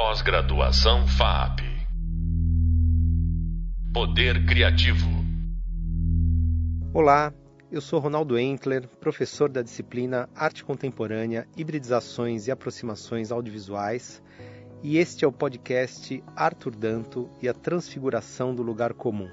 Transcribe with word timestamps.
Pós-graduação 0.00 1.08
FAP. 1.08 1.58
Poder 3.92 4.46
Criativo. 4.46 5.08
Olá, 6.94 7.34
eu 7.68 7.80
sou 7.80 7.98
Ronaldo 7.98 8.38
Entler, 8.38 8.86
professor 9.00 9.48
da 9.48 9.60
disciplina 9.60 10.28
Arte 10.36 10.64
Contemporânea, 10.64 11.48
Hibridizações 11.56 12.46
e 12.46 12.52
Aproximações 12.52 13.32
Audiovisuais, 13.32 14.22
e 14.84 14.98
este 14.98 15.24
é 15.24 15.28
o 15.28 15.32
podcast 15.32 16.22
Arthur 16.36 16.76
Danto 16.76 17.28
e 17.42 17.48
a 17.48 17.52
Transfiguração 17.52 18.54
do 18.54 18.62
Lugar 18.62 18.94
Comum. 18.94 19.28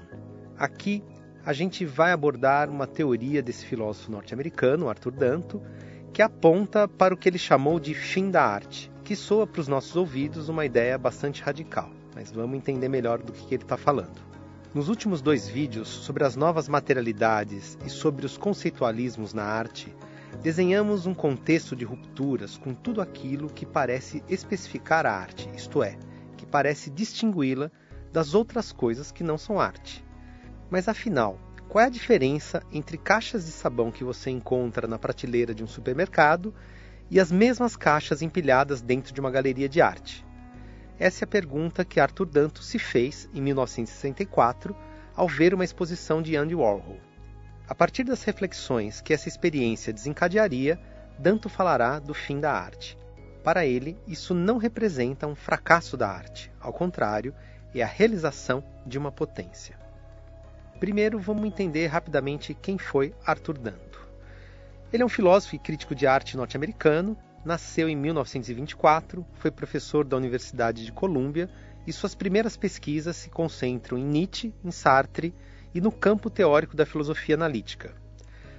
Aqui 0.58 1.00
a 1.44 1.52
gente 1.52 1.84
vai 1.84 2.10
abordar 2.10 2.68
uma 2.68 2.88
teoria 2.88 3.40
desse 3.40 3.64
filósofo 3.64 4.10
norte-americano, 4.10 4.88
Arthur 4.88 5.12
Danto, 5.12 5.62
que 6.12 6.20
aponta 6.20 6.88
para 6.88 7.14
o 7.14 7.16
que 7.16 7.28
ele 7.28 7.38
chamou 7.38 7.78
de 7.78 7.94
fim 7.94 8.32
da 8.32 8.42
arte, 8.42 8.90
que 9.06 9.14
soa 9.14 9.46
para 9.46 9.60
os 9.60 9.68
nossos 9.68 9.94
ouvidos 9.94 10.48
uma 10.48 10.66
ideia 10.66 10.98
bastante 10.98 11.40
radical, 11.40 11.88
mas 12.12 12.32
vamos 12.32 12.56
entender 12.56 12.88
melhor 12.88 13.22
do 13.22 13.32
que 13.32 13.54
ele 13.54 13.62
está 13.62 13.76
falando. 13.76 14.20
Nos 14.74 14.88
últimos 14.88 15.22
dois 15.22 15.46
vídeos 15.46 15.86
sobre 15.86 16.24
as 16.24 16.34
novas 16.34 16.68
materialidades 16.68 17.78
e 17.86 17.88
sobre 17.88 18.26
os 18.26 18.36
conceitualismos 18.36 19.32
na 19.32 19.44
arte, 19.44 19.94
desenhamos 20.42 21.06
um 21.06 21.14
contexto 21.14 21.76
de 21.76 21.84
rupturas 21.84 22.58
com 22.58 22.74
tudo 22.74 23.00
aquilo 23.00 23.48
que 23.48 23.64
parece 23.64 24.24
especificar 24.28 25.06
a 25.06 25.12
arte, 25.12 25.48
isto 25.54 25.84
é, 25.84 25.96
que 26.36 26.44
parece 26.44 26.90
distingui-la 26.90 27.70
das 28.12 28.34
outras 28.34 28.72
coisas 28.72 29.12
que 29.12 29.22
não 29.22 29.38
são 29.38 29.60
arte. 29.60 30.04
Mas 30.68 30.88
afinal, 30.88 31.38
qual 31.68 31.84
é 31.84 31.86
a 31.86 31.90
diferença 31.90 32.60
entre 32.72 32.98
caixas 32.98 33.46
de 33.46 33.52
sabão 33.52 33.92
que 33.92 34.02
você 34.02 34.30
encontra 34.30 34.88
na 34.88 34.98
prateleira 34.98 35.54
de 35.54 35.62
um 35.62 35.68
supermercado 35.68 36.52
e 37.10 37.20
as 37.20 37.30
mesmas 37.30 37.76
caixas 37.76 38.22
empilhadas 38.22 38.80
dentro 38.80 39.12
de 39.12 39.20
uma 39.20 39.30
galeria 39.30 39.68
de 39.68 39.80
arte? 39.80 40.24
Essa 40.98 41.24
é 41.24 41.26
a 41.26 41.28
pergunta 41.28 41.84
que 41.84 42.00
Arthur 42.00 42.26
Danto 42.26 42.62
se 42.62 42.78
fez 42.78 43.28
em 43.34 43.40
1964 43.40 44.74
ao 45.14 45.28
ver 45.28 45.54
uma 45.54 45.64
exposição 45.64 46.22
de 46.22 46.36
Andy 46.36 46.54
Warhol. 46.54 46.98
A 47.68 47.74
partir 47.74 48.04
das 48.04 48.22
reflexões 48.22 49.00
que 49.00 49.12
essa 49.12 49.28
experiência 49.28 49.92
desencadearia, 49.92 50.80
Danto 51.18 51.48
falará 51.48 51.98
do 51.98 52.14
fim 52.14 52.40
da 52.40 52.52
arte. 52.52 52.96
Para 53.42 53.64
ele, 53.64 53.96
isso 54.06 54.34
não 54.34 54.58
representa 54.58 55.26
um 55.26 55.34
fracasso 55.34 55.96
da 55.96 56.08
arte, 56.08 56.50
ao 56.60 56.72
contrário, 56.72 57.34
é 57.74 57.82
a 57.82 57.86
realização 57.86 58.64
de 58.86 58.98
uma 58.98 59.12
potência. 59.12 59.78
Primeiro, 60.80 61.18
vamos 61.18 61.46
entender 61.46 61.86
rapidamente 61.86 62.54
quem 62.54 62.78
foi 62.78 63.14
Arthur 63.24 63.58
Danto. 63.58 63.85
Ele 64.92 65.02
é 65.02 65.06
um 65.06 65.08
filósofo 65.08 65.56
e 65.56 65.58
crítico 65.58 65.94
de 65.94 66.06
arte 66.06 66.36
norte-americano, 66.36 67.16
nasceu 67.44 67.88
em 67.88 67.96
1924, 67.96 69.26
foi 69.34 69.50
professor 69.50 70.04
da 70.04 70.16
Universidade 70.16 70.84
de 70.84 70.92
Colômbia 70.92 71.50
e 71.86 71.92
suas 71.92 72.14
primeiras 72.14 72.56
pesquisas 72.56 73.16
se 73.16 73.28
concentram 73.28 73.98
em 73.98 74.04
Nietzsche, 74.04 74.54
em 74.64 74.70
Sartre 74.70 75.34
e 75.74 75.80
no 75.80 75.90
campo 75.90 76.30
teórico 76.30 76.76
da 76.76 76.86
filosofia 76.86 77.34
analítica. 77.34 77.94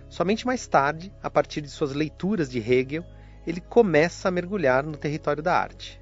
Somente 0.10 0.46
mais 0.46 0.68
tarde, 0.68 1.14
a 1.24 1.30
partir 1.30 1.62
de 1.62 1.70
suas 1.70 1.94
leituras 1.94 2.50
de 2.50 2.60
Hegel, 2.60 3.06
ele 3.46 3.62
começa 3.62 4.28
a 4.28 4.32
mergulhar 4.32 4.86
no 4.86 4.98
território 4.98 5.42
da 5.42 5.58
arte 5.58 6.00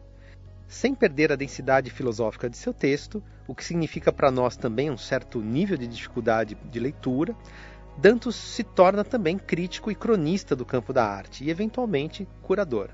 sem 0.67 0.95
perder 0.95 1.31
a 1.31 1.35
densidade 1.35 1.89
filosófica 1.89 2.49
de 2.49 2.57
seu 2.57 2.73
texto, 2.73 3.23
o 3.47 3.53
que 3.53 3.63
significa 3.63 4.11
para 4.11 4.31
nós 4.31 4.57
também 4.57 4.89
um 4.89 4.97
certo 4.97 5.39
nível 5.39 5.77
de 5.77 5.87
dificuldade 5.87 6.57
de 6.69 6.79
leitura, 6.79 7.35
Dantos 7.97 8.35
se 8.35 8.63
torna 8.63 9.03
também 9.03 9.38
crítico 9.38 9.89
e 9.89 9.95
cronista 9.95 10.55
do 10.55 10.65
campo 10.65 10.91
da 10.91 11.05
arte 11.05 11.43
e, 11.43 11.49
eventualmente, 11.49 12.27
curador. 12.41 12.89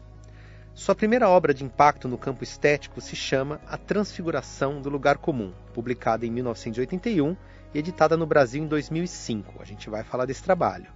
Sua 0.74 0.96
primeira 0.96 1.28
obra 1.28 1.54
de 1.54 1.66
impacto 1.66 2.08
no 2.08 2.18
campo 2.18 2.44
estético 2.44 3.02
se 3.02 3.16
chama 3.16 3.60
A 3.68 3.78
Transfiguração 3.78 4.80
do 4.80 4.90
Lugar 4.90 5.18
Comum, 5.18 5.54
publicada 5.74 6.26
em 6.26 6.32
1981 6.32 7.36
e 7.74 7.80
editada 7.80 8.16
no 8.16 8.26
Brasil 8.26 8.64
em 8.64 8.68
2005. 8.68 9.62
A 9.62 9.66
gente 9.66 9.90
vai 9.90 10.04
falar 10.04 10.26
desse 10.26 10.44
trabalho. 10.44 10.88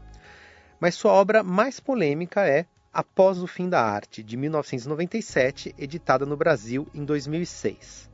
Mas 0.80 0.96
sua 0.96 1.12
obra 1.12 1.44
mais 1.44 1.80
polêmica 1.80 2.48
é 2.48 2.66
Após 2.94 3.44
o 3.44 3.48
Fim 3.48 3.68
da 3.68 3.82
Arte, 3.82 4.24
de 4.24 4.38
1997, 4.38 5.76
editada 5.78 6.26
no 6.26 6.38
Brasil 6.38 6.88
em 6.94 7.04
2006. 7.04 8.10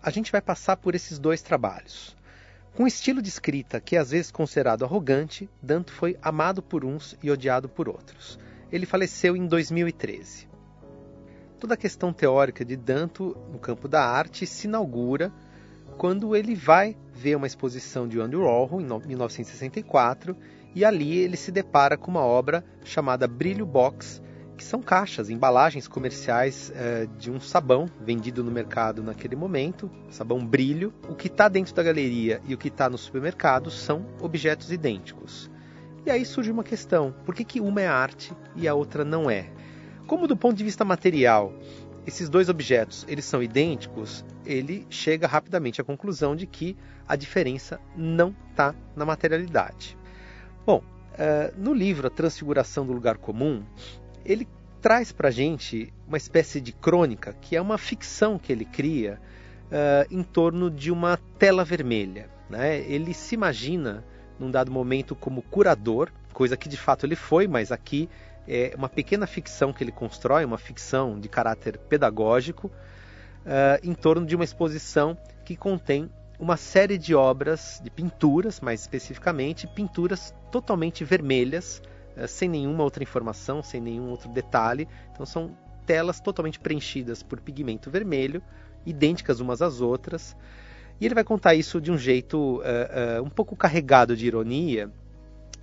A 0.00 0.10
gente 0.10 0.30
vai 0.30 0.40
passar 0.40 0.76
por 0.76 0.94
esses 0.94 1.18
dois 1.18 1.42
trabalhos. 1.42 2.16
Com 2.74 2.84
um 2.84 2.86
estilo 2.86 3.20
de 3.20 3.28
escrita 3.28 3.80
que 3.80 3.96
às 3.96 4.10
vezes 4.10 4.30
considerado 4.30 4.84
arrogante, 4.84 5.50
Danto 5.60 5.92
foi 5.92 6.16
amado 6.22 6.62
por 6.62 6.84
uns 6.84 7.16
e 7.22 7.30
odiado 7.30 7.68
por 7.68 7.88
outros. 7.88 8.38
Ele 8.70 8.86
faleceu 8.86 9.36
em 9.36 9.46
2013. 9.46 10.48
Toda 11.58 11.74
a 11.74 11.76
questão 11.76 12.12
teórica 12.12 12.64
de 12.64 12.76
Danto 12.76 13.36
no 13.52 13.58
campo 13.58 13.88
da 13.88 14.02
arte 14.02 14.46
se 14.46 14.66
inaugura 14.66 15.32
quando 15.98 16.34
ele 16.34 16.54
vai 16.54 16.96
ver 17.12 17.36
uma 17.36 17.46
exposição 17.46 18.08
de 18.08 18.18
Andy 18.18 18.36
Warhol 18.36 18.80
em 18.80 18.86
1964 19.06 20.36
e 20.74 20.84
ali 20.84 21.18
ele 21.18 21.36
se 21.36 21.52
depara 21.52 21.98
com 21.98 22.10
uma 22.10 22.24
obra 22.24 22.64
chamada 22.84 23.26
Brilho 23.26 23.66
Box, 23.66 24.22
que 24.60 24.64
são 24.64 24.82
caixas, 24.82 25.30
embalagens 25.30 25.88
comerciais 25.88 26.70
eh, 26.74 27.08
de 27.18 27.30
um 27.30 27.40
sabão 27.40 27.86
vendido 27.98 28.44
no 28.44 28.50
mercado 28.50 29.02
naquele 29.02 29.34
momento, 29.34 29.90
sabão 30.10 30.44
Brilho. 30.44 30.92
O 31.08 31.14
que 31.14 31.28
está 31.28 31.48
dentro 31.48 31.74
da 31.74 31.82
galeria 31.82 32.42
e 32.46 32.52
o 32.52 32.58
que 32.58 32.68
está 32.68 32.86
no 32.86 32.98
supermercado 32.98 33.70
são 33.70 34.04
objetos 34.20 34.70
idênticos. 34.70 35.50
E 36.04 36.10
aí 36.10 36.26
surge 36.26 36.50
uma 36.50 36.62
questão: 36.62 37.14
por 37.24 37.34
que, 37.34 37.42
que 37.42 37.58
uma 37.58 37.80
é 37.80 37.88
arte 37.88 38.34
e 38.54 38.68
a 38.68 38.74
outra 38.74 39.02
não 39.02 39.30
é? 39.30 39.50
Como 40.06 40.28
do 40.28 40.36
ponto 40.36 40.58
de 40.58 40.64
vista 40.64 40.84
material 40.84 41.54
esses 42.06 42.28
dois 42.28 42.50
objetos 42.50 43.06
eles 43.08 43.24
são 43.24 43.42
idênticos, 43.42 44.22
ele 44.44 44.86
chega 44.90 45.26
rapidamente 45.26 45.80
à 45.80 45.84
conclusão 45.84 46.36
de 46.36 46.46
que 46.46 46.76
a 47.08 47.16
diferença 47.16 47.80
não 47.96 48.34
está 48.50 48.74
na 48.94 49.06
materialidade. 49.06 49.96
Bom, 50.66 50.82
uh, 51.14 51.58
no 51.58 51.72
livro 51.72 52.08
A 52.08 52.10
Transfiguração 52.10 52.84
do 52.84 52.92
Lugar 52.92 53.16
Comum, 53.16 53.64
ele 54.24 54.48
traz 54.80 55.12
para 55.12 55.28
a 55.28 55.30
gente 55.30 55.92
uma 56.06 56.16
espécie 56.16 56.60
de 56.60 56.72
crônica, 56.72 57.34
que 57.40 57.54
é 57.54 57.60
uma 57.60 57.78
ficção 57.78 58.38
que 58.38 58.52
ele 58.52 58.64
cria 58.64 59.20
uh, 59.66 60.06
em 60.10 60.22
torno 60.22 60.70
de 60.70 60.90
uma 60.90 61.18
tela 61.38 61.64
vermelha. 61.64 62.28
Né? 62.48 62.80
Ele 62.80 63.14
se 63.14 63.34
imagina, 63.34 64.04
num 64.38 64.50
dado 64.50 64.70
momento, 64.70 65.14
como 65.14 65.42
curador, 65.42 66.10
coisa 66.32 66.56
que 66.56 66.68
de 66.68 66.76
fato 66.76 67.04
ele 67.04 67.16
foi, 67.16 67.46
mas 67.46 67.70
aqui 67.70 68.08
é 68.48 68.72
uma 68.76 68.88
pequena 68.88 69.26
ficção 69.26 69.72
que 69.72 69.84
ele 69.84 69.92
constrói, 69.92 70.44
uma 70.44 70.58
ficção 70.58 71.20
de 71.20 71.28
caráter 71.28 71.78
pedagógico, 71.78 72.68
uh, 72.68 73.78
em 73.82 73.94
torno 73.94 74.26
de 74.26 74.34
uma 74.34 74.44
exposição 74.44 75.16
que 75.44 75.56
contém 75.56 76.10
uma 76.38 76.56
série 76.56 76.96
de 76.96 77.14
obras, 77.14 77.80
de 77.84 77.90
pinturas, 77.90 78.60
mais 78.60 78.80
especificamente, 78.80 79.66
pinturas 79.66 80.34
totalmente 80.50 81.04
vermelhas, 81.04 81.82
sem 82.26 82.48
nenhuma 82.48 82.84
outra 82.84 83.02
informação, 83.02 83.62
sem 83.62 83.80
nenhum 83.80 84.10
outro 84.10 84.28
detalhe. 84.30 84.88
Então 85.12 85.24
são 85.24 85.56
telas 85.86 86.20
totalmente 86.20 86.60
preenchidas 86.60 87.22
por 87.22 87.40
pigmento 87.40 87.90
vermelho, 87.90 88.42
idênticas 88.86 89.40
umas 89.40 89.60
às 89.60 89.80
outras. 89.80 90.36
E 91.00 91.06
ele 91.06 91.14
vai 91.14 91.24
contar 91.24 91.54
isso 91.54 91.80
de 91.80 91.90
um 91.90 91.96
jeito 91.96 92.58
uh, 92.58 93.20
uh, 93.20 93.24
um 93.24 93.30
pouco 93.30 93.56
carregado 93.56 94.16
de 94.16 94.26
ironia, 94.26 94.90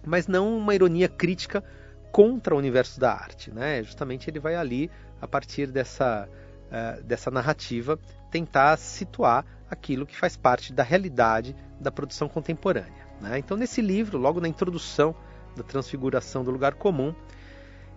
mas 0.05 0.27
não 0.27 0.57
uma 0.57 0.73
ironia 0.73 1.07
crítica 1.07 1.63
contra 2.11 2.55
o 2.55 2.57
universo 2.57 2.99
da 2.99 3.13
arte. 3.13 3.51
Né? 3.51 3.83
Justamente 3.83 4.29
ele 4.29 4.39
vai 4.39 4.55
ali, 4.55 4.89
a 5.21 5.27
partir 5.27 5.67
dessa, 5.67 6.27
uh, 6.27 7.03
dessa 7.03 7.29
narrativa, 7.29 7.99
tentar 8.31 8.77
situar 8.77 9.45
aquilo 9.69 10.05
que 10.05 10.17
faz 10.17 10.35
parte 10.35 10.73
da 10.73 10.81
realidade 10.81 11.55
da 11.79 11.91
produção 11.91 12.27
contemporânea. 12.27 13.07
Né? 13.21 13.37
Então, 13.37 13.55
nesse 13.55 13.81
livro, 13.81 14.17
logo 14.17 14.41
na 14.41 14.47
introdução 14.47 15.15
da 15.57 15.63
Transfiguração 15.63 16.43
do 16.43 16.51
Lugar 16.51 16.75
Comum, 16.75 17.13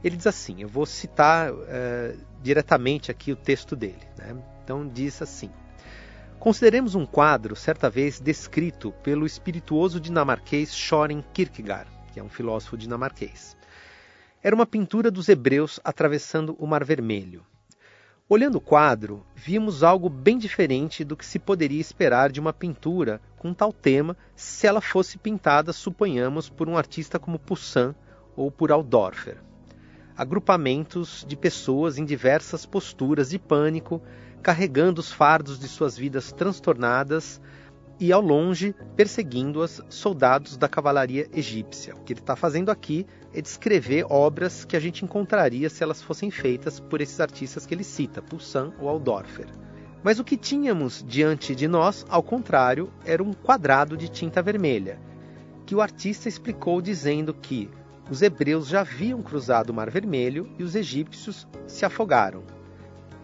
ele 0.02 0.16
diz 0.16 0.26
assim: 0.26 0.62
eu 0.62 0.68
vou 0.68 0.86
citar 0.86 1.52
uh, 1.52 1.58
diretamente 2.42 3.10
aqui 3.10 3.30
o 3.32 3.36
texto 3.36 3.76
dele. 3.76 4.08
Né? 4.18 4.36
Então, 4.64 4.86
diz 4.88 5.20
assim. 5.22 5.50
Consideremos 6.38 6.94
um 6.94 7.04
quadro, 7.04 7.54
certa 7.54 7.90
vez 7.90 8.18
descrito 8.18 8.92
pelo 9.02 9.26
espirituoso 9.26 10.00
dinamarquês 10.00 10.70
Søren 10.70 11.22
Kierkegaard, 11.34 11.90
que 12.14 12.18
é 12.18 12.22
um 12.22 12.30
filósofo 12.30 12.78
dinamarquês. 12.78 13.54
Era 14.42 14.54
uma 14.54 14.64
pintura 14.64 15.10
dos 15.10 15.28
hebreus 15.28 15.78
atravessando 15.84 16.56
o 16.58 16.66
Mar 16.66 16.82
Vermelho. 16.82 17.44
Olhando 18.32 18.58
o 18.58 18.60
quadro, 18.60 19.26
vimos 19.34 19.82
algo 19.82 20.08
bem 20.08 20.38
diferente 20.38 21.02
do 21.02 21.16
que 21.16 21.26
se 21.26 21.36
poderia 21.36 21.80
esperar 21.80 22.30
de 22.30 22.38
uma 22.38 22.52
pintura 22.52 23.20
com 23.36 23.52
tal 23.52 23.72
tema 23.72 24.16
se 24.36 24.68
ela 24.68 24.80
fosse 24.80 25.18
pintada, 25.18 25.72
suponhamos, 25.72 26.48
por 26.48 26.68
um 26.68 26.78
artista 26.78 27.18
como 27.18 27.40
Poussin 27.40 27.92
ou 28.36 28.48
por 28.48 28.70
Aldorfer. 28.70 29.38
Agrupamentos 30.16 31.24
de 31.26 31.36
pessoas 31.36 31.98
em 31.98 32.04
diversas 32.04 32.64
posturas 32.64 33.30
de 33.30 33.38
pânico, 33.40 34.00
carregando 34.40 35.00
os 35.00 35.10
fardos 35.10 35.58
de 35.58 35.66
suas 35.66 35.98
vidas 35.98 36.30
transtornadas, 36.30 37.40
e 38.00 38.10
ao 38.10 38.22
longe, 38.22 38.74
perseguindo-as, 38.96 39.82
soldados 39.90 40.56
da 40.56 40.66
cavalaria 40.66 41.28
egípcia. 41.34 41.94
O 41.94 42.00
que 42.00 42.14
ele 42.14 42.20
está 42.20 42.34
fazendo 42.34 42.70
aqui 42.70 43.06
é 43.34 43.42
descrever 43.42 44.06
obras 44.08 44.64
que 44.64 44.74
a 44.74 44.80
gente 44.80 45.04
encontraria 45.04 45.68
se 45.68 45.82
elas 45.82 46.02
fossem 46.02 46.30
feitas 46.30 46.80
por 46.80 47.02
esses 47.02 47.20
artistas 47.20 47.66
que 47.66 47.74
ele 47.74 47.84
cita, 47.84 48.22
Poussin 48.22 48.72
ou 48.80 48.88
Aldorfer. 48.88 49.46
Mas 50.02 50.18
o 50.18 50.24
que 50.24 50.38
tínhamos 50.38 51.04
diante 51.06 51.54
de 51.54 51.68
nós, 51.68 52.06
ao 52.08 52.22
contrário, 52.22 52.90
era 53.04 53.22
um 53.22 53.34
quadrado 53.34 53.98
de 53.98 54.08
tinta 54.08 54.40
vermelha, 54.40 54.98
que 55.66 55.74
o 55.74 55.82
artista 55.82 56.26
explicou 56.26 56.80
dizendo 56.80 57.34
que 57.34 57.68
os 58.10 58.22
hebreus 58.22 58.66
já 58.66 58.80
haviam 58.80 59.22
cruzado 59.22 59.70
o 59.70 59.74
Mar 59.74 59.90
Vermelho 59.90 60.50
e 60.58 60.62
os 60.62 60.74
egípcios 60.74 61.46
se 61.66 61.84
afogaram. 61.84 62.42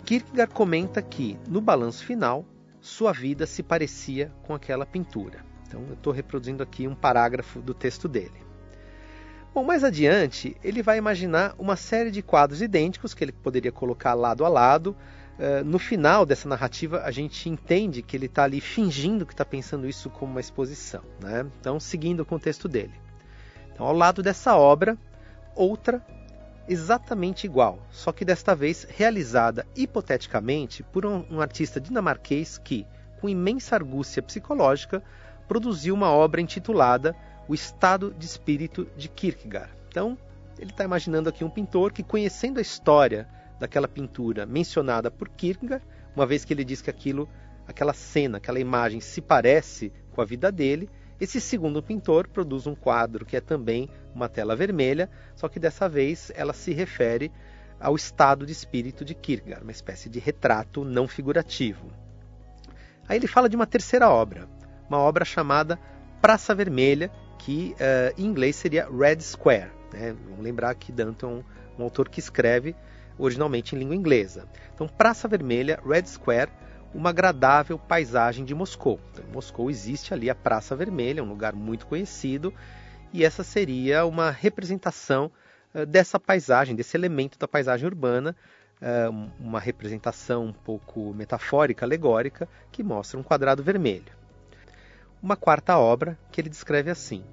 Kierkegaard 0.05 0.53
comenta 0.53 1.01
que, 1.01 1.39
no 1.49 1.63
balanço 1.63 2.05
final, 2.05 2.45
sua 2.87 3.13
vida 3.13 3.47
se 3.47 3.63
parecia 3.63 4.33
com 4.45 4.55
aquela 4.55 4.87
pintura. 4.87 5.45
Então, 5.67 5.85
eu 5.89 5.95
estou 5.95 6.13
reproduzindo 6.13 6.63
aqui 6.63 6.87
um 6.87 6.95
parágrafo 6.95 7.61
do 7.61 7.75
texto 7.75 8.09
dele. 8.09 8.47
Bom, 9.53 9.65
mais 9.65 9.83
adiante, 9.83 10.57
ele 10.63 10.83
vai 10.83 10.97
imaginar 10.97 11.55
uma 11.59 11.77
série 11.77 12.11
de 12.11 12.23
quadros 12.23 12.63
idênticos 12.63 13.13
que 13.13 13.25
ele 13.25 13.33
poderia 13.33 13.73
colocar 13.73 14.15
lado 14.15 14.45
a 14.45 14.49
lado. 14.49 14.97
Uh, 15.39 15.65
no 15.65 15.79
final 15.79 16.25
dessa 16.25 16.49
narrativa, 16.49 17.03
a 17.03 17.11
gente 17.11 17.49
entende 17.49 18.03
que 18.03 18.17
ele 18.17 18.27
está 18.27 18.45
ali 18.45 18.61
fingindo 18.61 19.27
que 19.27 19.33
está 19.33 19.45
pensando 19.45 19.89
isso 19.89 20.09
como 20.09 20.31
uma 20.33 20.41
exposição. 20.41 21.03
Né? 21.21 21.45
Então, 21.61 21.81
seguindo 21.81 22.21
o 22.21 22.27
contexto 22.27 22.69
dele. 22.69 22.95
Então, 23.73 23.85
ao 23.85 23.95
lado 23.95 24.23
dessa 24.23 24.57
obra, 24.57 24.97
outra 25.55 26.05
exatamente 26.69 27.47
igual, 27.47 27.79
só 27.91 28.13
que 28.13 28.25
desta 28.25 28.55
vez 28.55 28.87
realizada 28.89 29.67
hipoteticamente 29.77 30.83
por 30.83 31.07
um, 31.07 31.25
um 31.31 31.41
artista 31.41 31.81
dinamarquês 31.81 32.59
que, 32.59 32.87
com 33.21 33.29
imensa 33.29 33.75
argúcia 33.77 34.23
psicológica, 34.23 35.03
produziu 35.49 35.95
uma 35.95 36.11
obra 36.11 36.41
intitulada 36.41 37.15
O 37.49 37.55
Estado 37.55 38.15
de 38.19 38.27
Espírito 38.27 38.89
de 38.97 39.09
Kierkegaard. 39.09 39.73
Então, 39.89 40.19
ele 40.59 40.71
está 40.71 40.85
imaginando 40.85 41.29
aqui 41.29 41.45
um 41.45 41.51
pintor 41.51 41.93
que, 41.93 42.03
conhecendo 42.03 42.59
a 42.59 42.63
história 42.63 43.29
daquela 43.59 43.89
pintura 43.89 44.45
mencionada 44.45 45.11
por 45.11 45.29
Kierkegaard, 45.29 45.85
uma 46.15 46.27
vez 46.27 46.45
que 46.45 46.53
ele 46.53 46.65
diz 46.65 46.81
que 46.83 46.91
aquilo, 46.91 47.29
aquela 47.67 47.93
cena, 47.93 48.39
aquela 48.39 48.59
imagem 48.59 49.01
se 49.01 49.21
parece 49.21 49.93
com 50.13 50.21
a 50.21 50.25
vida 50.25 50.51
dele, 50.51 50.89
esse 51.21 51.41
segundo 51.41 51.83
pintor 51.83 52.29
produz 52.29 52.67
um 52.67 52.75
quadro 52.75 53.25
que 53.25 53.37
é 53.37 53.41
também 53.41 53.89
uma 54.15 54.29
tela 54.29 54.55
vermelha, 54.55 55.09
só 55.35 55.49
que 55.49 55.59
dessa 55.59 55.89
vez 55.89 56.31
ela 56.35 56.53
se 56.53 56.73
refere 56.73 57.33
ao 57.81 57.95
estado 57.95 58.47
de 58.47 58.53
espírito 58.53 59.05
de 59.05 59.15
Kierkegaard, 59.15 59.63
uma 59.63 59.73
espécie 59.73 60.09
de 60.09 60.19
retrato 60.19 60.85
não 60.85 61.07
figurativo. 61.07 61.91
Aí 63.09 63.19
ele 63.19 63.27
fala 63.27 63.49
de 63.49 63.57
uma 63.57 63.67
terceira 63.67 64.09
obra, 64.11 64.49
uma 64.89 64.99
obra 64.99 65.25
chamada 65.25 65.79
Praça 66.21 66.55
Vermelha, 66.55 67.11
que 67.39 67.75
uh, 67.75 68.21
em 68.21 68.25
inglês 68.25 68.57
seria 68.57 68.89
Red 68.89 69.21
Square. 69.21 69.71
Né? 69.93 70.15
Vamos 70.29 70.43
lembrar 70.43 70.75
que 70.75 70.91
Danton 70.91 71.45
é 71.79 71.81
um 71.81 71.85
autor 71.85 72.09
que 72.09 72.19
escreve 72.19 72.75
originalmente 73.19 73.75
em 73.75 73.79
língua 73.79 73.95
inglesa. 73.95 74.49
Então, 74.75 74.89
Praça 74.89 75.29
Vermelha, 75.29 75.79
Red 75.87 76.07
Square, 76.07 76.51
uma 76.95 77.11
agradável 77.11 77.79
paisagem 77.79 78.45
de 78.45 78.55
Moscou. 78.55 79.01
Então, 79.13 79.25
em 79.29 79.33
Moscou 79.33 79.71
existe 79.71 80.15
ali 80.15 80.31
a 80.31 80.35
Praça 80.35 80.75
Vermelha, 80.75 81.23
um 81.23 81.29
lugar 81.29 81.55
muito 81.55 81.87
conhecido, 81.87 82.53
e 83.13 83.25
essa 83.25 83.45
seria 83.45 84.05
uma 84.05 84.31
representação 84.31 85.31
uh, 85.75 85.87
dessa 85.87 86.19
paisagem, 86.19 86.75
desse 86.75 86.97
elemento 86.97 87.39
da 87.39 87.47
paisagem 87.47 87.87
urbana, 87.87 88.35
uh, 88.81 89.31
uma 89.39 89.61
representação 89.61 90.47
um 90.47 90.53
pouco 90.53 91.13
metafórica, 91.15 91.85
alegórica, 91.85 92.49
que 92.73 92.83
mostra 92.83 93.19
um 93.19 93.23
quadrado 93.23 93.63
vermelho. 93.63 94.13
Uma 95.23 95.37
quarta 95.37 95.79
obra 95.79 96.19
que 96.31 96.41
ele 96.41 96.49
descreve 96.49 96.91
assim: 96.91 97.25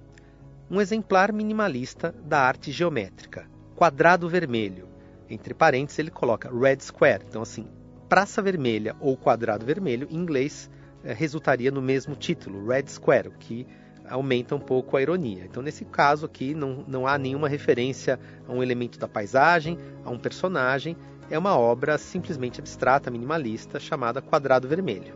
um 0.69 0.79
exemplar 0.81 1.31
minimalista 1.31 2.13
da 2.23 2.39
arte 2.39 2.71
geométrica, 2.71 3.47
quadrado 3.75 4.27
vermelho. 4.27 4.87
Entre 5.29 5.53
parênteses, 5.53 5.99
ele 5.99 6.11
coloca 6.11 6.49
red 6.49 6.79
square. 6.79 7.23
Então, 7.27 7.41
assim, 7.41 7.67
praça 8.13 8.43
vermelha 8.43 8.95
ou 8.99 9.17
quadrado 9.17 9.65
vermelho, 9.65 10.07
em 10.11 10.17
inglês, 10.17 10.69
é, 11.03 11.11
resultaria 11.13 11.71
no 11.71 11.81
mesmo 11.81 12.15
título, 12.15 12.67
Red 12.67 12.83
Square, 12.85 13.31
que 13.39 13.65
aumenta 14.07 14.55
um 14.55 14.59
pouco 14.59 14.95
a 14.95 15.01
ironia. 15.01 15.43
Então, 15.45 15.63
nesse 15.63 15.83
caso 15.83 16.27
aqui, 16.27 16.53
não, 16.53 16.85
não 16.87 17.07
há 17.07 17.17
nenhuma 17.17 17.49
referência 17.49 18.19
a 18.47 18.53
um 18.53 18.61
elemento 18.61 18.99
da 18.99 19.07
paisagem, 19.07 19.79
a 20.05 20.11
um 20.11 20.19
personagem, 20.19 20.95
é 21.27 21.39
uma 21.39 21.57
obra 21.57 21.97
simplesmente 21.97 22.59
abstrata, 22.59 23.09
minimalista, 23.09 23.79
chamada 23.79 24.21
Quadrado 24.21 24.67
Vermelho. 24.67 25.15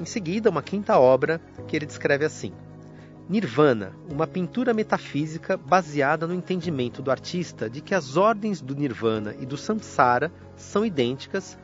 Em 0.00 0.06
seguida, 0.06 0.48
uma 0.48 0.62
quinta 0.62 0.98
obra 0.98 1.42
que 1.66 1.76
ele 1.76 1.84
descreve 1.84 2.24
assim: 2.24 2.54
Nirvana, 3.28 3.92
uma 4.10 4.26
pintura 4.26 4.72
metafísica 4.72 5.58
baseada 5.58 6.26
no 6.26 6.32
entendimento 6.32 7.02
do 7.02 7.10
artista 7.10 7.68
de 7.68 7.82
que 7.82 7.94
as 7.94 8.16
ordens 8.16 8.62
do 8.62 8.74
Nirvana 8.74 9.34
e 9.38 9.44
do 9.44 9.58
Samsara 9.58 10.32
são 10.56 10.82
idênticas 10.82 11.58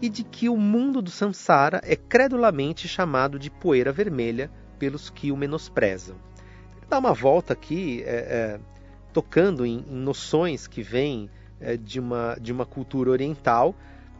e 0.00 0.08
de 0.08 0.24
que 0.24 0.48
o 0.48 0.56
mundo 0.56 1.02
do 1.02 1.10
samsara 1.10 1.80
é 1.84 1.94
credulamente 1.94 2.88
chamado 2.88 3.38
de 3.38 3.50
poeira 3.50 3.92
vermelha 3.92 4.50
pelos 4.78 5.10
que 5.10 5.30
o 5.30 5.36
menosprezam. 5.36 6.16
Dá 6.88 6.98
uma 6.98 7.12
volta 7.12 7.52
aqui, 7.52 8.02
é, 8.04 8.08
é, 8.08 8.60
tocando 9.12 9.64
em, 9.64 9.84
em, 9.88 9.94
noções 9.94 10.66
que 10.66 10.82
vêm 10.82 11.30
é, 11.60 11.76
de, 11.76 12.00
uma, 12.00 12.36
de 12.40 12.50
uma 12.50 12.64
cultura 12.64 13.10
oriental. 13.10 13.74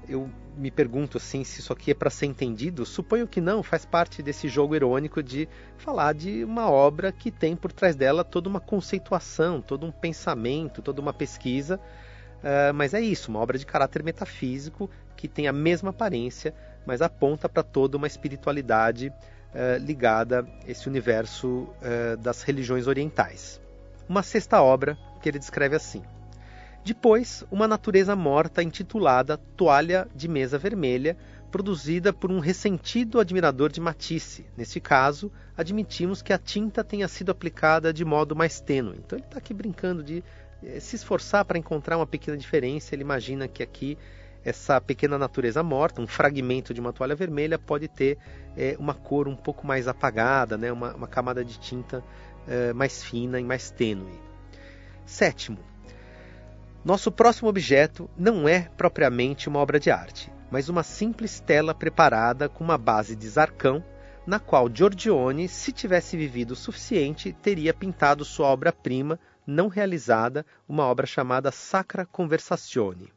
Eu 0.09 0.31
me 0.57 0.71
pergunto 0.71 1.17
assim 1.17 1.43
se 1.43 1.61
isso 1.61 1.73
aqui 1.73 1.91
é 1.91 1.95
para 1.95 2.11
ser 2.11 2.27
entendido. 2.27 2.85
Suponho 2.85 3.27
que 3.27 3.41
não, 3.41 3.63
faz 3.63 3.85
parte 3.85 4.23
desse 4.23 4.49
jogo 4.49 4.77
irônico 4.77 5.23
de 5.23 5.49
falar 5.79 6.13
de 6.13 6.45
uma 6.45 6.71
obra 6.71 7.11
que 7.11 7.31
tem 7.31 7.57
por 7.57 7.73
trás 7.73 7.97
dela 7.97 8.23
toda 8.23 8.49
uma 8.49 8.61
conceituação, 8.61 9.61
todo 9.61 9.87
um 9.87 9.91
pensamento, 9.91 10.83
toda 10.83 11.01
uma 11.01 11.13
pesquisa. 11.13 11.81
Uh, 12.41 12.73
mas 12.75 12.95
é 12.95 13.01
isso, 13.01 13.31
uma 13.31 13.41
obra 13.41 13.59
de 13.59 13.67
caráter 13.67 14.03
metafísico 14.03 14.91
que 15.17 15.29
tem 15.29 15.47
a 15.47 15.53
mesma 15.53 15.91
aparência, 15.91 16.55
mas 16.87 17.03
aponta 17.03 17.49
para 17.49 17.63
toda 17.63 17.97
uma 17.97 18.07
espiritualidade 18.07 19.09
uh, 19.09 19.79
ligada 19.79 20.41
a 20.41 20.71
esse 20.71 20.89
universo 20.89 21.69
uh, 21.83 22.17
das 22.19 22.43
religiões 22.43 22.87
orientais. 22.87 23.61
Uma 24.09 24.23
sexta 24.23 24.63
obra 24.63 24.99
que 25.21 25.29
ele 25.29 25.39
descreve 25.39 25.77
assim. 25.77 26.03
Depois, 26.83 27.45
uma 27.51 27.69
natureza 27.69 28.17
morta 28.17 28.63
intitulada 28.63 29.37
Toalha 29.37 30.09
de 30.15 30.27
Mesa 30.27 30.57
Vermelha, 30.57 31.17
produzida 31.51 32.13
por 32.13 32.31
um 32.31 32.39
ressentido 32.39 33.21
admirador 33.21 33.71
de 33.71 33.81
Matisse. 33.81 34.47
Neste 34.57 34.81
caso, 34.81 35.31
admitimos 35.57 36.23
que 36.23 36.33
a 36.33 36.39
tinta 36.39 36.83
tenha 36.83 37.09
sido 37.09 37.31
aplicada 37.31 37.93
de 37.93 38.05
modo 38.05 38.35
mais 38.35 38.61
tênue. 38.61 38.99
Então 39.05 39.19
ele 39.19 39.27
está 39.27 39.39
aqui 39.39 39.53
brincando 39.53 40.03
de 40.03 40.25
se 40.79 40.97
esforçar 40.97 41.45
para 41.45 41.59
encontrar 41.59 41.97
uma 41.97 42.07
pequena 42.07 42.37
diferença. 42.37 42.95
Ele 42.95 43.03
imagina 43.03 43.49
que 43.49 43.63
aqui 43.63 43.97
essa 44.45 44.81
pequena 44.81 45.19
natureza 45.19 45.63
morta, 45.63 46.01
um 46.01 46.07
fragmento 46.07 46.73
de 46.73 46.81
uma 46.81 46.93
toalha 46.93 47.15
vermelha, 47.15 47.59
pode 47.59 47.89
ter 47.89 48.19
é, 48.57 48.75
uma 48.79 48.95
cor 48.95 49.29
um 49.29 49.37
pouco 49.37 49.67
mais 49.67 49.87
apagada, 49.87 50.57
né? 50.57 50.73
uma, 50.73 50.95
uma 50.95 51.07
camada 51.07 51.45
de 51.45 51.59
tinta 51.59 52.03
é, 52.49 52.73
mais 52.73 53.03
fina 53.03 53.39
e 53.39 53.45
mais 53.45 53.71
tênue. 53.71 54.19
Sétimo, 55.05 55.59
nosso 56.85 57.13
próximo 57.13 57.49
objeto 57.49 58.09
não 58.17 58.49
é 58.49 58.63
propriamente 58.77 59.49
uma 59.49 59.59
obra 59.59 59.79
de 59.79 59.91
arte, 59.91 60.33
mas 60.51 60.69
uma 60.69 60.83
simples 60.83 61.41
tela 61.41 61.75
preparada 61.75 62.49
com 62.49 62.65
uma 62.65 62.79
base 62.79 63.15
de 63.15 63.29
zarcão, 63.29 63.85
na 64.27 64.39
qual 64.39 64.71
Giorgione, 64.73 65.49
se 65.49 65.73
tivesse 65.73 66.17
vivido 66.17 66.53
o 66.53 66.57
suficiente, 66.57 67.33
teria 67.43 67.75
pintado 67.75 68.25
sua 68.25 68.49
obra-prima 68.49 69.19
não 69.51 69.69
realizada, 69.69 70.47
uma 70.69 70.85
obra 70.85 71.07
chamada 71.07 71.51
Sacra 71.51 72.07
Conversazione. 72.07 73.13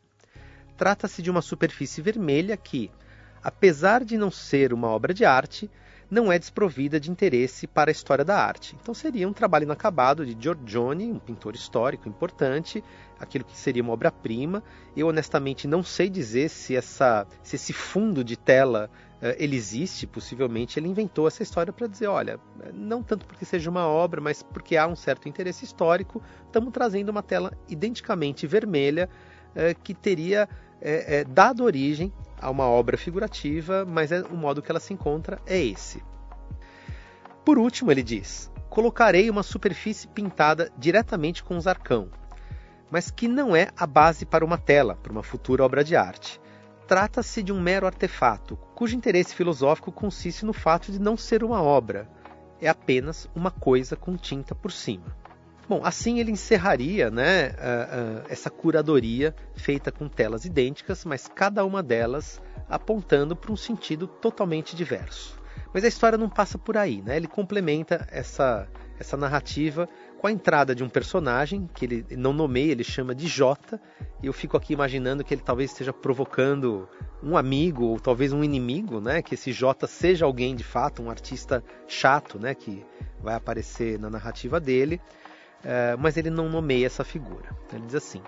Trata-se 0.76 1.22
de 1.22 1.30
uma 1.30 1.42
superfície 1.42 2.02
vermelha 2.02 2.58
que, 2.58 2.90
apesar 3.42 4.04
de 4.04 4.18
não 4.18 4.32
ser 4.32 4.74
uma 4.74 4.88
obra 4.88 5.14
de 5.14 5.24
arte, 5.24 5.70
não 6.10 6.32
é 6.32 6.38
desprovida 6.38 7.00
de 7.00 7.10
interesse 7.10 7.66
para 7.66 7.90
a 7.90 7.92
história 7.92 8.26
da 8.26 8.38
arte. 8.38 8.76
Então 8.80 8.94
seria 8.94 9.28
um 9.28 9.34
trabalho 9.34 9.64
inacabado 9.64 10.26
de 10.26 10.36
Giorgione, 10.40 11.12
um 11.12 11.20
pintor 11.20 11.56
histórico 11.56 12.10
importante, 12.10 12.84
aquilo 13.20 13.46
que 13.46 13.58
seria 13.58 13.82
uma 13.82 13.94
obra-prima. 13.94 14.64
Eu 14.96 15.08
honestamente 15.08 15.68
não 15.68 15.84
sei 15.84 16.10
dizer 16.10 16.50
se, 16.50 16.76
essa, 16.76 17.26
se 17.42 17.56
esse 17.56 17.74
fundo 17.74 18.24
de 18.24 18.38
tela 18.38 18.90
ele 19.38 19.56
existe, 19.56 20.06
possivelmente 20.06 20.80
ele 20.80 20.88
inventou 20.88 21.28
essa 21.28 21.44
história 21.44 21.72
para 21.72 21.88
dizer, 21.88 22.08
olha, 22.08 22.40
não 22.74 23.02
tanto 23.02 23.26
porque 23.26 23.46
seja 23.46 23.70
uma 23.70 23.88
obra, 23.88 24.20
mas 24.20 24.44
porque 24.44 24.76
há 24.76 24.88
um 24.88 24.96
certo 24.96 25.30
interesse 25.30 25.64
histórico, 25.64 26.22
estamos 26.46 26.72
trazendo 26.74 27.10
uma 27.10 27.24
tela 27.24 27.54
identicamente 27.70 28.46
vermelha 28.46 29.10
uh, 29.52 29.80
que 29.82 29.94
teria 29.94 30.48
dado 31.30 31.64
origem 31.64 32.12
a 32.42 32.50
uma 32.50 32.68
obra 32.68 32.98
figurativa, 32.98 33.86
mas 33.86 34.12
é, 34.12 34.22
o 34.24 34.36
modo 34.36 34.62
que 34.62 34.70
ela 34.70 34.82
se 34.82 34.94
encontra 34.94 35.40
é 35.46 35.58
esse. 35.58 36.04
Por 37.46 37.58
último, 37.58 37.90
ele 37.90 38.04
diz: 38.04 38.52
colocarei 38.70 39.30
uma 39.30 39.44
superfície 39.44 40.08
pintada 40.08 40.72
diretamente 40.78 41.44
com 41.44 41.60
zarcão, 41.60 42.10
mas 42.92 43.10
que 43.10 43.28
não 43.28 43.56
é 43.56 43.70
a 43.78 43.88
base 43.88 44.26
para 44.26 44.44
uma 44.44 44.58
tela, 44.58 44.96
para 44.96 45.12
uma 45.12 45.24
futura 45.24 45.64
obra 45.64 45.84
de 45.84 45.96
arte. 45.96 46.40
Trata-se 46.94 47.42
de 47.42 47.52
um 47.52 47.60
mero 47.60 47.88
artefato, 47.88 48.56
cujo 48.76 48.96
interesse 48.96 49.34
filosófico 49.34 49.92
consiste 49.92 50.46
no 50.46 50.54
fato 50.54 50.92
de 50.92 51.00
não 51.00 51.18
ser 51.18 51.44
uma 51.44 51.60
obra, 51.60 52.08
é 52.62 52.70
apenas 52.70 53.28
uma 53.34 53.50
coisa 53.50 53.96
com 53.96 54.16
tinta 54.16 54.54
por 54.54 54.72
cima. 54.72 55.18
Bom, 55.68 55.82
assim 55.84 56.20
ele 56.20 56.30
encerraria 56.30 57.10
né, 57.10 57.48
uh, 57.48 57.54
uh, 57.54 58.26
essa 58.30 58.52
curadoria 58.52 59.36
feita 59.56 59.92
com 59.92 60.08
telas 60.08 60.46
idênticas, 60.46 61.04
mas 61.04 61.28
cada 61.28 61.66
uma 61.66 61.82
delas 61.82 62.40
apontando 62.70 63.36
para 63.36 63.52
um 63.52 63.58
sentido 63.58 64.06
totalmente 64.06 64.76
diverso. 64.76 65.42
Mas 65.74 65.84
a 65.84 65.88
história 65.88 66.16
não 66.16 66.30
passa 66.30 66.60
por 66.60 66.78
aí, 66.78 67.02
né? 67.02 67.18
ele 67.18 67.28
complementa 67.28 68.08
essa, 68.12 68.68
essa 69.00 69.18
narrativa 69.18 69.90
com 70.24 70.28
a 70.28 70.32
entrada 70.32 70.74
de 70.74 70.82
um 70.82 70.88
personagem 70.88 71.70
que 71.76 71.84
ele 71.84 72.06
não 72.12 72.32
nomeia, 72.32 72.72
ele 72.72 72.84
chama 72.86 73.14
de 73.14 73.28
Jota, 73.28 73.78
e 74.22 74.28
eu 74.28 74.32
fico 74.32 74.56
aqui 74.56 74.72
imaginando 74.72 75.22
que 75.22 75.34
ele 75.34 75.42
talvez 75.42 75.72
esteja 75.72 75.92
provocando 75.92 76.88
um 77.22 77.36
amigo 77.36 77.88
ou 77.88 78.00
talvez 78.00 78.32
um 78.32 78.42
inimigo, 78.42 79.02
né? 79.02 79.22
Que 79.22 79.34
esse 79.34 79.52
Jota 79.52 79.86
seja 79.86 80.24
alguém 80.24 80.56
de 80.56 80.64
fato, 80.64 81.04
um 81.04 81.10
artista 81.10 81.62
chato, 81.90 82.40
né? 82.40 82.56
Que 82.56 82.86
vai 83.22 83.36
aparecer 83.36 84.00
na 84.00 84.10
narrativa 84.10 84.62
dele, 84.62 85.02
uh, 85.60 86.00
mas 86.00 86.16
ele 86.16 86.30
não 86.30 86.48
nomeia 86.48 86.86
essa 86.86 87.04
figura. 87.04 87.50
Ele 87.74 87.86
diz 87.86 87.96
assim: 87.96 88.22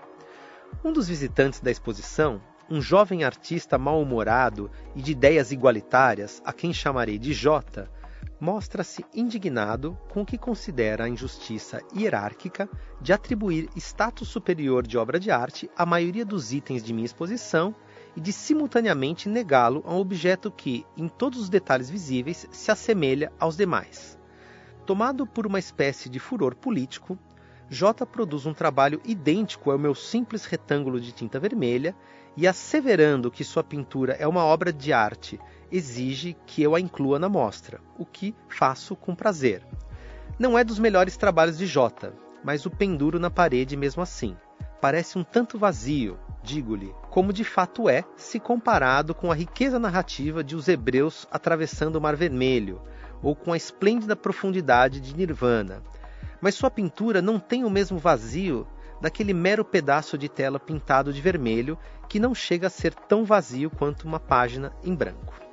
um 0.83 0.91
dos 0.91 1.07
visitantes 1.07 1.61
da 1.61 1.71
exposição, 1.71 2.41
um 2.69 2.81
jovem 2.81 3.23
artista 3.23 3.77
mal-humorado 3.77 4.69
e 4.97 5.01
de 5.01 5.13
ideias 5.13 5.53
igualitárias, 5.53 6.41
a 6.43 6.51
quem 6.51 6.73
chamarei 6.73 7.17
de 7.17 7.31
Jota, 7.31 7.89
mostra-se 8.39 9.05
indignado 9.13 9.97
com 10.09 10.21
o 10.21 10.25
que 10.25 10.37
considera 10.37 11.05
a 11.05 11.09
injustiça 11.09 11.81
hierárquica 11.95 12.69
de 13.01 13.13
atribuir 13.13 13.69
status 13.75 14.27
superior 14.27 14.85
de 14.85 14.97
obra 14.97 15.19
de 15.19 15.31
arte 15.31 15.69
à 15.75 15.85
maioria 15.85 16.25
dos 16.25 16.51
itens 16.51 16.83
de 16.83 16.93
minha 16.93 17.05
exposição 17.05 17.73
e 18.15 18.21
de 18.21 18.31
simultaneamente 18.31 19.27
negá-lo 19.27 19.83
a 19.85 19.93
um 19.93 19.99
objeto 19.99 20.51
que, 20.51 20.85
em 20.95 21.07
todos 21.07 21.39
os 21.39 21.49
detalhes 21.49 21.89
visíveis, 21.89 22.47
se 22.51 22.71
assemelha 22.71 23.31
aos 23.39 23.57
demais. 23.57 24.17
Tomado 24.85 25.25
por 25.25 25.47
uma 25.47 25.59
espécie 25.59 26.07
de 26.09 26.19
furor 26.19 26.55
político, 26.55 27.17
J 27.69 28.05
produz 28.05 28.45
um 28.45 28.53
trabalho 28.53 29.01
idêntico 29.03 29.71
ao 29.71 29.79
meu 29.79 29.95
simples 29.95 30.45
retângulo 30.45 30.99
de 30.99 31.11
tinta 31.11 31.39
vermelha 31.39 31.95
e, 32.37 32.47
asseverando 32.47 33.31
que 33.31 33.43
sua 33.43 33.63
pintura 33.63 34.13
é 34.13 34.27
uma 34.27 34.43
obra 34.43 34.71
de 34.71 34.93
arte 34.93 35.39
exige 35.71 36.35
que 36.45 36.61
eu 36.61 36.75
a 36.75 36.79
inclua 36.79 37.19
na 37.19 37.29
mostra, 37.29 37.79
o 37.97 38.05
que 38.05 38.35
faço 38.47 38.95
com 38.95 39.15
prazer. 39.15 39.63
Não 40.37 40.57
é 40.57 40.63
dos 40.63 40.79
melhores 40.79 41.17
trabalhos 41.17 41.57
de 41.57 41.65
Jota, 41.65 42.13
mas 42.43 42.65
o 42.65 42.69
penduro 42.69 43.19
na 43.19 43.29
parede 43.29 43.75
mesmo 43.75 44.03
assim. 44.03 44.35
Parece 44.81 45.17
um 45.17 45.23
tanto 45.23 45.57
vazio, 45.57 46.19
digo-lhe, 46.43 46.93
como 47.09 47.33
de 47.33 47.43
fato 47.43 47.89
é, 47.89 48.03
se 48.15 48.39
comparado 48.39 49.15
com 49.15 49.31
a 49.31 49.35
riqueza 49.35 49.79
narrativa 49.79 50.43
de 50.43 50.55
os 50.55 50.67
hebreus 50.67 51.27
atravessando 51.31 51.95
o 51.95 52.01
Mar 52.01 52.15
Vermelho, 52.15 52.81
ou 53.21 53.35
com 53.35 53.53
a 53.53 53.57
esplêndida 53.57 54.15
profundidade 54.15 54.99
de 54.99 55.15
Nirvana. 55.15 55.81
Mas 56.41 56.55
sua 56.55 56.69
pintura 56.69 57.21
não 57.21 57.39
tem 57.39 57.63
o 57.63 57.69
mesmo 57.69 57.97
vazio 57.97 58.67
daquele 59.01 59.33
mero 59.33 59.65
pedaço 59.65 60.17
de 60.17 60.29
tela 60.29 60.59
pintado 60.59 61.11
de 61.11 61.21
vermelho 61.21 61.77
que 62.07 62.19
não 62.19 62.35
chega 62.35 62.67
a 62.67 62.69
ser 62.69 62.93
tão 62.93 63.25
vazio 63.25 63.69
quanto 63.69 64.07
uma 64.07 64.19
página 64.19 64.73
em 64.83 64.93
branco. 64.93 65.44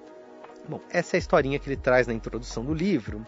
Bom, 0.68 0.80
essa 0.90 1.16
é 1.16 1.18
a 1.18 1.18
historinha 1.18 1.58
que 1.58 1.68
ele 1.68 1.76
traz 1.76 2.06
na 2.06 2.14
introdução 2.14 2.64
do 2.64 2.72
livro. 2.72 3.26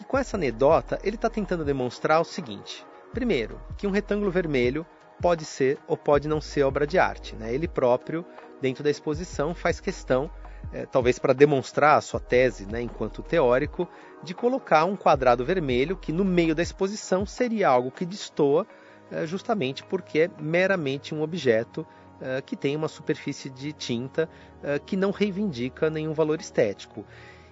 E 0.00 0.04
com 0.04 0.16
essa 0.16 0.36
anedota, 0.36 0.98
ele 1.02 1.16
está 1.16 1.28
tentando 1.28 1.64
demonstrar 1.64 2.20
o 2.20 2.24
seguinte: 2.24 2.86
primeiro, 3.12 3.60
que 3.76 3.86
um 3.86 3.90
retângulo 3.90 4.30
vermelho 4.30 4.86
pode 5.20 5.44
ser 5.44 5.78
ou 5.86 5.96
pode 5.96 6.28
não 6.28 6.40
ser 6.40 6.62
obra 6.62 6.86
de 6.86 6.98
arte. 6.98 7.34
Né? 7.36 7.54
Ele 7.54 7.68
próprio, 7.68 8.24
dentro 8.60 8.82
da 8.82 8.90
exposição, 8.90 9.54
faz 9.54 9.80
questão, 9.80 10.30
é, 10.72 10.86
talvez 10.86 11.18
para 11.18 11.32
demonstrar 11.32 11.96
a 11.96 12.00
sua 12.00 12.20
tese 12.20 12.66
né, 12.66 12.80
enquanto 12.82 13.22
teórico, 13.22 13.88
de 14.22 14.34
colocar 14.34 14.84
um 14.84 14.96
quadrado 14.96 15.44
vermelho 15.44 15.96
que 15.96 16.12
no 16.12 16.24
meio 16.24 16.54
da 16.54 16.62
exposição 16.62 17.24
seria 17.24 17.68
algo 17.68 17.90
que 17.90 18.04
destoa, 18.04 18.66
é, 19.10 19.26
justamente 19.26 19.84
porque 19.84 20.20
é 20.20 20.30
meramente 20.40 21.14
um 21.14 21.22
objeto 21.22 21.86
uh, 22.20 22.42
que 22.44 22.56
tem 22.56 22.76
uma 22.76 22.88
superfície 22.88 23.48
de 23.50 23.72
tinta 23.72 24.28
uh, 24.62 24.82
que 24.84 24.96
não 24.96 25.10
reivindica 25.10 25.90
nenhum 25.90 26.12
valor 26.12 26.40
estético. 26.40 27.04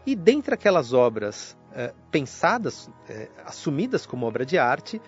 E 0.07 0.15
dentre 0.15 0.55
aquelas 0.55 0.93
obras 0.93 1.57
uh, 1.71 1.95
pensadas, 2.11 2.91
assumidas 3.45 4.05
como 4.05 4.27
obra 4.27 4.45
de 4.45 4.59
arte, 4.59 5.01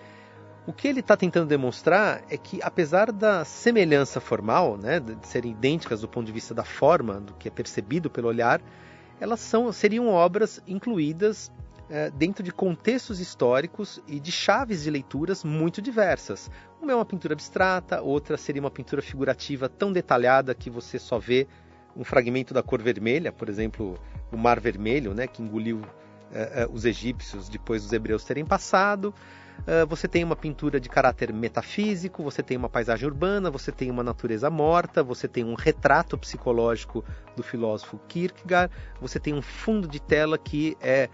o 0.65 0.73
que 0.73 0.87
ele 0.87 0.99
está 0.99 1.15
tentando 1.15 1.47
demonstrar 1.47 2.23
é 2.29 2.37
que, 2.37 2.59
apesar 2.61 3.11
da 3.11 3.45
semelhança 3.45 4.19
formal, 4.19 4.77
né, 4.77 4.99
de 4.99 5.15
serem 5.25 5.51
idênticas 5.51 6.01
do 6.01 6.09
ponto 6.09 6.25
de 6.25 6.31
vista 6.33 6.53
da 6.53 6.63
forma, 6.63 7.21
do 7.21 7.33
que 7.35 7.47
é 7.47 7.51
percebido 7.51 8.09
pelo 8.09 8.27
olhar, 8.27 8.61
elas 9.19 9.39
são, 9.39 9.71
seriam 9.71 10.09
obras 10.09 10.61
incluídas 10.67 11.51
é, 11.89 12.09
dentro 12.09 12.43
de 12.43 12.51
contextos 12.51 13.19
históricos 13.19 14.01
e 14.07 14.19
de 14.19 14.31
chaves 14.31 14.83
de 14.83 14.91
leituras 14.91 15.43
muito 15.43 15.81
diversas. 15.81 16.49
Uma 16.81 16.91
é 16.91 16.95
uma 16.95 17.05
pintura 17.05 17.33
abstrata, 17.33 18.01
outra 18.01 18.37
seria 18.37 18.61
uma 18.61 18.71
pintura 18.71 19.01
figurativa 19.01 19.69
tão 19.69 19.91
detalhada 19.91 20.53
que 20.53 20.69
você 20.69 20.99
só 20.99 21.17
vê 21.17 21.47
um 21.95 22.03
fragmento 22.03 22.53
da 22.53 22.61
cor 22.61 22.81
vermelha, 22.81 23.31
por 23.31 23.49
exemplo, 23.49 23.97
o 24.31 24.37
Mar 24.37 24.59
Vermelho, 24.59 25.13
né, 25.13 25.25
que 25.25 25.41
engoliu 25.41 25.81
é, 26.31 26.63
é, 26.63 26.67
os 26.71 26.85
egípcios 26.85 27.49
depois 27.49 27.83
dos 27.83 27.93
hebreus 27.93 28.23
terem 28.23 28.45
passado. 28.45 29.13
Uh, 29.59 29.87
você 29.87 30.07
tem 30.07 30.23
uma 30.23 30.35
pintura 30.35 30.79
de 30.79 30.87
caráter 30.87 31.33
metafísico, 31.33 32.21
você 32.21 32.43
tem 32.43 32.55
uma 32.55 32.69
paisagem 32.69 33.07
urbana, 33.07 33.49
você 33.49 33.71
tem 33.71 33.89
uma 33.89 34.03
natureza 34.03 34.51
morta, 34.51 35.01
você 35.01 35.27
tem 35.27 35.43
um 35.43 35.55
retrato 35.55 36.15
psicológico 36.15 37.03
do 37.35 37.41
filósofo 37.41 37.99
Kierkegaard, 38.07 38.71
você 39.01 39.19
tem 39.19 39.33
um 39.33 39.41
fundo 39.41 39.87
de 39.87 39.99
tela 39.99 40.37
que 40.37 40.77
é 40.79 40.87
é 40.97 41.09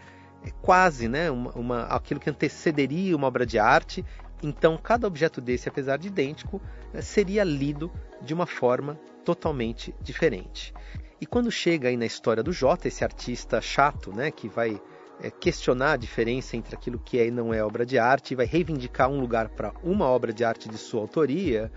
quase 0.52 1.08
né, 1.08 1.30
uma, 1.32 1.52
uma, 1.52 1.84
aquilo 1.84 2.20
que 2.20 2.30
antecederia 2.30 3.16
uma 3.16 3.28
obra 3.28 3.46
de 3.46 3.58
arte. 3.60 4.06
Então, 4.42 4.78
cada 4.78 5.08
objeto 5.08 5.40
desse, 5.40 5.70
apesar 5.70 5.98
de 5.98 6.08
idêntico, 6.08 6.62
né, 6.94 7.02
seria 7.02 7.44
lido 7.44 7.92
de 8.22 8.34
uma 8.34 8.46
forma 8.46 9.00
totalmente 9.24 9.96
diferente. 10.02 10.74
E 11.20 11.26
quando 11.26 11.50
chega 11.50 11.88
aí 11.88 11.96
na 11.96 12.06
história 12.06 12.44
do 12.44 12.52
Jota, 12.52 12.88
esse 12.88 13.04
artista 13.04 13.62
chato, 13.62 14.12
né, 14.14 14.30
que 14.30 14.50
vai 14.50 14.82
é, 15.22 15.32
questionar 15.32 15.94
a 15.94 15.98
diferença 15.98 16.58
entre 16.58 16.76
aquilo 16.76 17.00
que 17.00 17.18
é 17.18 17.28
e 17.28 17.32
não 17.32 17.54
é 17.54 17.64
obra 17.64 17.86
de 17.86 17.98
arte, 17.98 18.36
vai 18.36 18.46
reivindicar 18.46 19.10
um 19.10 19.20
lugar 19.20 19.50
para 19.50 19.72
uma 19.82 20.06
obra 20.06 20.34
de 20.34 20.44
arte 20.44 20.68
de 20.68 20.78
sua 20.78 21.00
autoria, 21.00 21.72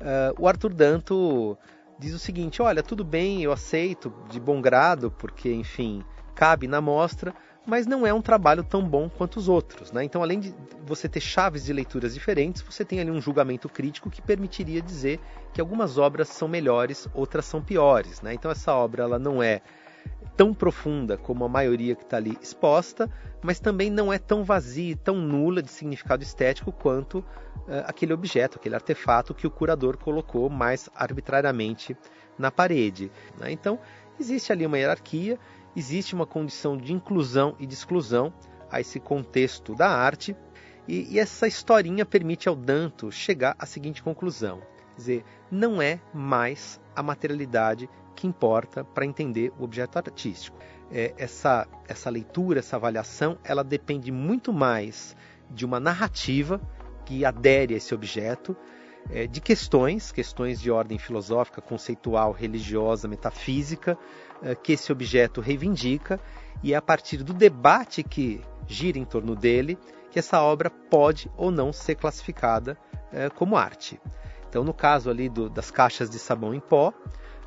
uh, 0.00 0.42
o 0.42 0.46
Arthur 0.46 0.74
Danto 0.74 1.56
diz 1.98 2.12
o 2.14 2.18
seguinte: 2.18 2.60
olha, 2.60 2.82
tudo 2.82 3.04
bem, 3.04 3.42
eu 3.42 3.52
aceito 3.52 4.12
de 4.28 4.38
bom 4.38 4.60
grado, 4.60 5.10
porque, 5.10 5.52
enfim, 5.52 6.02
cabe 6.34 6.66
na 6.66 6.80
mostra, 6.80 7.34
mas 7.66 7.86
não 7.86 8.06
é 8.06 8.12
um 8.12 8.20
trabalho 8.20 8.62
tão 8.62 8.86
bom 8.86 9.08
quanto 9.08 9.36
os 9.36 9.48
outros. 9.48 9.90
Né? 9.90 10.04
Então, 10.04 10.22
além 10.22 10.40
de 10.40 10.54
você 10.86 11.08
ter 11.08 11.20
chaves 11.20 11.64
de 11.64 11.72
leituras 11.72 12.12
diferentes, 12.14 12.62
você 12.62 12.84
tem 12.84 13.00
ali 13.00 13.10
um 13.10 13.20
julgamento 13.20 13.68
crítico 13.68 14.10
que 14.10 14.20
permitiria 14.20 14.82
dizer 14.82 15.18
que 15.52 15.60
algumas 15.60 15.96
obras 15.96 16.28
são 16.28 16.46
melhores, 16.46 17.08
outras 17.14 17.46
são 17.46 17.62
piores. 17.62 18.20
Né? 18.20 18.34
Então, 18.34 18.50
essa 18.50 18.74
obra 18.74 19.04
ela 19.04 19.18
não 19.18 19.42
é 19.42 19.62
tão 20.36 20.52
profunda 20.52 21.16
como 21.16 21.44
a 21.44 21.48
maioria 21.48 21.94
que 21.94 22.02
está 22.02 22.16
ali 22.16 22.36
exposta, 22.42 23.08
mas 23.42 23.60
também 23.60 23.90
não 23.90 24.12
é 24.12 24.18
tão 24.18 24.44
vazia 24.44 24.92
e 24.92 24.96
tão 24.96 25.16
nula 25.16 25.62
de 25.62 25.70
significado 25.70 26.22
estético 26.22 26.72
quanto 26.72 27.18
uh, 27.18 27.24
aquele 27.86 28.12
objeto, 28.12 28.58
aquele 28.58 28.74
artefato 28.74 29.34
que 29.34 29.46
o 29.46 29.50
curador 29.50 29.96
colocou 29.96 30.50
mais 30.50 30.90
arbitrariamente 30.94 31.96
na 32.38 32.50
parede. 32.50 33.10
Né? 33.38 33.52
Então, 33.52 33.78
existe 34.18 34.52
ali 34.52 34.66
uma 34.66 34.78
hierarquia 34.78 35.38
existe 35.76 36.14
uma 36.14 36.26
condição 36.26 36.76
de 36.76 36.92
inclusão 36.92 37.54
e 37.58 37.66
de 37.66 37.74
exclusão 37.74 38.32
a 38.70 38.80
esse 38.80 38.98
contexto 38.98 39.74
da 39.74 39.88
arte, 39.88 40.36
e, 40.86 41.14
e 41.14 41.18
essa 41.18 41.46
historinha 41.46 42.04
permite 42.04 42.48
ao 42.48 42.56
Danto 42.56 43.10
chegar 43.10 43.54
à 43.58 43.66
seguinte 43.66 44.02
conclusão: 44.02 44.60
quer 44.60 44.96
dizer, 44.96 45.24
não 45.50 45.80
é 45.80 46.00
mais 46.12 46.80
a 46.94 47.02
materialidade 47.02 47.88
que 48.14 48.26
importa 48.26 48.84
para 48.84 49.04
entender 49.04 49.52
o 49.58 49.64
objeto 49.64 49.96
artístico. 49.96 50.56
É, 50.90 51.14
essa, 51.16 51.66
essa 51.88 52.10
leitura, 52.10 52.60
essa 52.60 52.76
avaliação, 52.76 53.38
ela 53.42 53.64
depende 53.64 54.12
muito 54.12 54.52
mais 54.52 55.16
de 55.50 55.64
uma 55.64 55.80
narrativa 55.80 56.60
que 57.04 57.24
adere 57.24 57.74
a 57.74 57.76
esse 57.76 57.94
objeto, 57.94 58.56
é, 59.10 59.26
de 59.26 59.40
questões, 59.40 60.10
questões 60.12 60.60
de 60.60 60.70
ordem 60.70 60.98
filosófica, 60.98 61.60
conceitual, 61.60 62.32
religiosa, 62.32 63.06
metafísica, 63.06 63.98
é, 64.42 64.54
que 64.54 64.72
esse 64.72 64.90
objeto 64.90 65.40
reivindica, 65.40 66.20
e 66.62 66.72
é 66.72 66.76
a 66.76 66.82
partir 66.82 67.22
do 67.22 67.32
debate 67.32 68.02
que 68.02 68.40
gira 68.66 68.98
em 68.98 69.04
torno 69.04 69.34
dele 69.34 69.78
que 70.10 70.18
essa 70.18 70.40
obra 70.40 70.70
pode 70.70 71.30
ou 71.36 71.50
não 71.50 71.72
ser 71.72 71.96
classificada 71.96 72.78
é, 73.12 73.28
como 73.28 73.56
arte. 73.56 74.00
Então, 74.48 74.62
no 74.62 74.72
caso 74.72 75.10
ali 75.10 75.28
do, 75.28 75.50
das 75.50 75.70
caixas 75.70 76.08
de 76.08 76.20
sabão 76.20 76.54
em 76.54 76.60
pó, 76.60 76.92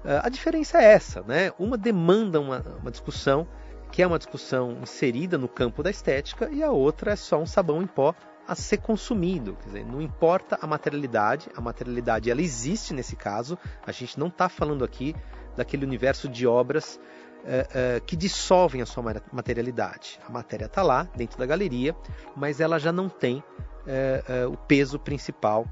é, 0.04 0.20
a 0.22 0.28
diferença 0.28 0.78
é 0.78 0.92
essa, 0.92 1.22
né? 1.22 1.54
Uma 1.58 1.78
demanda 1.78 2.40
uma, 2.42 2.60
uma 2.82 2.92
discussão 2.92 3.48
que 3.90 4.02
é 4.02 4.08
uma 4.08 4.18
discussão 4.18 4.80
inserida 4.82 5.38
no 5.38 5.48
campo 5.48 5.82
da 5.82 5.90
estética 5.90 6.50
e 6.52 6.62
a 6.62 6.70
outra 6.70 7.14
é 7.14 7.16
só 7.16 7.40
um 7.40 7.46
sabão 7.46 7.82
em 7.82 7.88
pó 7.88 8.14
a 8.48 8.56
ser 8.56 8.78
consumido. 8.78 9.58
Quer 9.62 9.66
dizer, 9.66 9.86
não 9.86 10.02
importa 10.02 10.58
a 10.62 10.66
materialidade, 10.66 11.50
a 11.56 11.62
materialidade 11.62 12.32
ela 12.32 12.42
existe 12.42 12.94
nesse 12.94 13.16
caso. 13.16 13.58
A 13.86 13.92
gente 13.92 14.18
não 14.20 14.28
está 14.28 14.48
falando 14.48 14.86
aqui 14.86 15.16
daquele 15.56 15.86
universo 15.86 16.30
de 16.30 16.48
obras 16.48 16.96
uh, 16.96 17.98
uh, 17.98 18.06
que 18.06 18.16
dissolvem 18.16 18.82
a 18.82 18.86
sua 18.86 19.04
materialidade. 19.32 20.20
A 20.26 20.32
matéria 20.32 20.66
está 20.66 20.82
lá, 20.82 21.04
dentro 21.16 21.38
da 21.38 21.46
galeria, 21.46 21.96
mas 22.36 22.60
ela 22.60 22.80
já 22.80 22.92
não 22.92 23.10
tem 23.10 23.38
uh, 23.40 24.52
o 24.52 24.58
peso 24.58 24.98
principal 24.98 25.66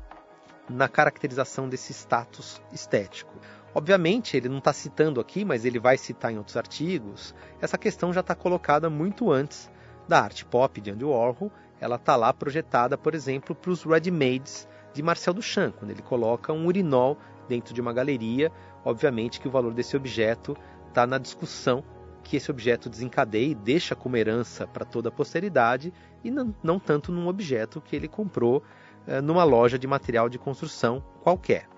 na 0.69 0.87
caracterização 0.87 1.69
desse 1.69 1.93
status 1.93 2.61
estético. 2.73 3.33
Obviamente, 3.73 4.37
ele 4.37 4.49
não 4.49 4.59
está 4.59 4.71
citando 4.71 5.19
aqui, 5.19 5.43
mas 5.43 5.65
ele 5.65 5.79
vai 5.79 5.97
citar 5.97 6.31
em 6.31 6.37
outros 6.37 6.55
artigos. 6.55 7.35
Essa 7.61 7.77
questão 7.77 8.13
já 8.13 8.21
está 8.21 8.33
colocada 8.33 8.89
muito 8.89 9.31
antes 9.31 9.69
da 10.07 10.21
arte 10.21 10.45
pop 10.45 10.79
de 10.79 10.91
Andy 10.91 11.03
Warhol. 11.03 11.51
Ela 11.79 11.95
está 11.95 12.15
lá 12.15 12.33
projetada, 12.33 12.97
por 12.97 13.13
exemplo, 13.13 13.53
para 13.53 13.71
os 13.71 13.83
ready-mades 13.83 14.67
de 14.93 15.03
Marcel 15.03 15.33
Duchamp, 15.33 15.75
quando 15.77 15.91
ele 15.91 16.01
coloca 16.01 16.53
um 16.53 16.65
urinol 16.65 17.17
dentro 17.47 17.73
de 17.73 17.81
uma 17.81 17.93
galeria. 17.93 18.51
Obviamente 18.83 19.39
que 19.39 19.47
o 19.47 19.51
valor 19.51 19.73
desse 19.73 19.95
objeto 19.95 20.55
está 20.87 21.05
na 21.05 21.17
discussão 21.17 21.83
que 22.23 22.37
esse 22.37 22.49
objeto 22.49 22.89
desencadeia 22.89 23.51
e 23.51 23.55
deixa 23.55 23.95
como 23.95 24.17
herança 24.17 24.65
para 24.65 24.83
toda 24.83 25.09
a 25.09 25.11
posteridade 25.11 25.93
e 26.23 26.31
não, 26.31 26.55
não, 26.63 26.79
tanto 26.79 27.11
num 27.11 27.27
objeto 27.27 27.79
que 27.79 27.95
ele 27.95 28.07
comprou 28.07 28.63
eh, 29.05 29.21
numa 29.21 29.43
loja 29.43 29.77
de 29.77 29.85
material 29.85 30.27
de 30.27 30.39
construção 30.39 31.03
qualquer. 31.21 31.69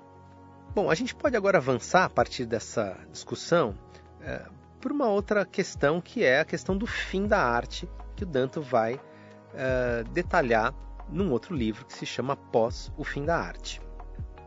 Bom, 0.73 0.89
a 0.89 0.95
gente 0.95 1.13
pode 1.13 1.35
agora 1.35 1.57
avançar 1.57 2.05
a 2.05 2.09
partir 2.09 2.45
dessa 2.45 2.97
discussão 3.11 3.75
é, 4.21 4.45
por 4.79 4.91
uma 4.91 5.07
outra 5.07 5.45
questão 5.45 5.99
que 5.99 6.23
é 6.23 6.39
a 6.39 6.45
questão 6.45 6.77
do 6.77 6.85
fim 6.85 7.27
da 7.27 7.41
arte, 7.41 7.89
que 8.15 8.23
o 8.23 8.25
Danto 8.27 8.61
vai 8.61 9.01
é, 9.53 10.03
detalhar 10.11 10.73
num 11.09 11.31
outro 11.31 11.55
livro 11.55 11.85
que 11.85 11.93
se 11.93 12.05
chama 12.05 12.35
Pós 12.35 12.91
o 12.97 13.03
Fim 13.03 13.25
da 13.25 13.37
Arte. 13.37 13.81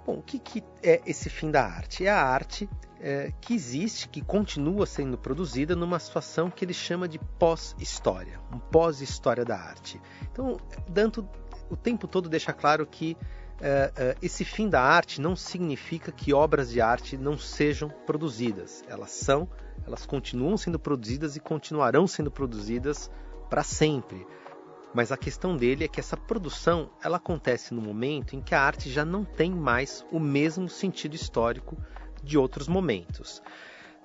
Bom, 0.07 0.19
o 0.19 0.23
que, 0.23 0.39
que 0.39 0.65
é 0.83 1.01
esse 1.07 1.29
fim 1.29 1.51
da 1.51 1.65
arte? 1.65 2.07
É 2.07 2.11
a 2.11 2.23
arte 2.23 2.69
é, 3.01 3.33
que 3.41 3.55
existe, 3.55 4.09
que 4.09 4.23
continua 4.23 4.87
sendo 4.87 5.17
produzida 5.17 5.77
numa 5.77 5.99
situação 5.99 6.51
que 6.51 6.65
ele 6.65 6.73
chama 6.73 7.07
de 7.07 7.19
pós-história, 7.39 8.41
um 8.53 8.59
pós-história 8.59 9.45
da 9.45 9.57
arte. 9.57 10.01
Então, 10.33 10.59
Danto 10.89 11.29
o 11.71 11.77
tempo 11.77 12.09
todo 12.09 12.29
deixa 12.29 12.53
claro 12.53 12.85
que 12.87 13.17
é, 13.61 14.17
esse 14.21 14.45
fim 14.45 14.69
da 14.69 14.83
arte 14.83 15.21
não 15.21 15.37
significa 15.37 16.11
que 16.11 16.33
obras 16.33 16.71
de 16.71 16.81
arte 16.81 17.17
não 17.17 17.39
sejam 17.39 17.89
produzidas. 17.89 18.83
Elas 18.89 19.11
são, 19.11 19.49
elas 19.87 20.07
continuam 20.07 20.57
sendo 20.57 20.79
produzidas 20.79 21.37
e 21.37 21.41
continuarão 21.41 22.07
sendo 22.07 22.31
produzidas 22.31 23.11
para 23.49 23.63
sempre. 23.63 24.27
Mas 24.93 25.13
a 25.13 25.17
questão 25.17 25.57
dele 25.57 25.85
é 25.85 25.89
que 25.89 26.01
essa 26.01 26.17
produção 26.17 26.91
ela 27.03 27.19
acontece 27.19 27.73
no 27.73 27.81
momento 27.81 28.35
em 28.35 28.41
que 28.41 28.55
a 28.55 28.61
arte 28.61 28.91
já 28.91 29.05
não 29.05 29.25
tem 29.25 29.51
mais 29.51 30.05
o 30.11 30.19
mesmo 30.19 30.69
sentido 30.69 31.15
histórico 31.15 31.77
de 32.23 32.37
outros 32.37 32.67
momentos. 32.67 33.43